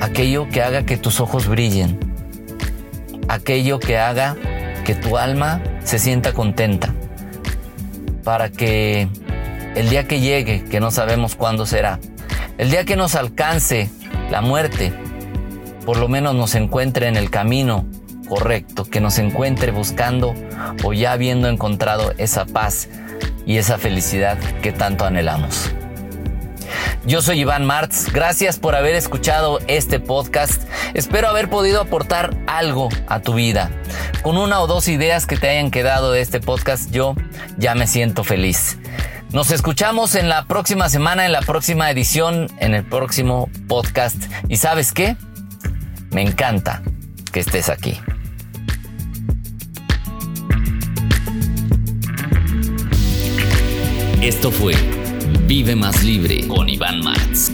aquello 0.00 0.48
que 0.48 0.62
haga 0.62 0.84
que 0.84 0.96
tus 0.96 1.20
ojos 1.20 1.48
brillen. 1.48 1.98
Aquello 3.28 3.78
que 3.78 3.98
haga 3.98 4.36
que 4.84 4.94
tu 4.94 5.16
alma 5.16 5.62
se 5.82 5.98
sienta 5.98 6.32
contenta. 6.32 6.94
Para 8.22 8.50
que 8.50 9.08
el 9.74 9.88
día 9.88 10.06
que 10.06 10.20
llegue, 10.20 10.64
que 10.64 10.80
no 10.80 10.90
sabemos 10.90 11.34
cuándo 11.36 11.66
será, 11.66 12.00
el 12.58 12.70
día 12.70 12.84
que 12.84 12.96
nos 12.96 13.14
alcance 13.14 13.90
la 14.30 14.40
muerte, 14.40 14.92
por 15.84 15.96
lo 15.96 16.08
menos 16.08 16.34
nos 16.34 16.54
encuentre 16.54 17.08
en 17.08 17.16
el 17.16 17.30
camino 17.30 17.86
correcto, 18.28 18.84
que 18.84 19.00
nos 19.00 19.18
encuentre 19.18 19.70
buscando 19.70 20.34
o 20.82 20.92
ya 20.92 21.12
habiendo 21.12 21.48
encontrado 21.48 22.12
esa 22.18 22.46
paz 22.46 22.88
y 23.46 23.58
esa 23.58 23.78
felicidad 23.78 24.38
que 24.62 24.72
tanto 24.72 25.04
anhelamos. 25.04 25.70
Yo 27.06 27.20
soy 27.20 27.40
Iván 27.40 27.66
Martz, 27.66 28.10
gracias 28.12 28.58
por 28.58 28.74
haber 28.74 28.94
escuchado 28.94 29.58
este 29.66 30.00
podcast. 30.00 30.62
Espero 30.94 31.28
haber 31.28 31.50
podido 31.50 31.82
aportar 31.82 32.34
algo 32.46 32.88
a 33.08 33.20
tu 33.20 33.34
vida. 33.34 33.70
Con 34.22 34.38
una 34.38 34.60
o 34.60 34.66
dos 34.66 34.88
ideas 34.88 35.26
que 35.26 35.36
te 35.36 35.50
hayan 35.50 35.70
quedado 35.70 36.12
de 36.12 36.22
este 36.22 36.40
podcast, 36.40 36.90
yo 36.90 37.14
ya 37.58 37.74
me 37.74 37.86
siento 37.86 38.24
feliz. 38.24 38.78
Nos 39.32 39.50
escuchamos 39.50 40.14
en 40.14 40.28
la 40.28 40.46
próxima 40.46 40.88
semana, 40.88 41.26
en 41.26 41.32
la 41.32 41.42
próxima 41.42 41.90
edición, 41.90 42.46
en 42.58 42.74
el 42.74 42.84
próximo 42.84 43.50
podcast. 43.68 44.16
¿Y 44.48 44.56
sabes 44.56 44.92
qué? 44.92 45.16
Me 46.10 46.22
encanta 46.22 46.80
que 47.34 47.40
estés 47.40 47.68
aquí. 47.68 47.98
Esto 54.22 54.52
fue 54.52 54.74
Vive 55.48 55.74
Más 55.74 56.04
Libre 56.04 56.46
con 56.46 56.68
Iván 56.68 57.00
Martz. 57.00 57.50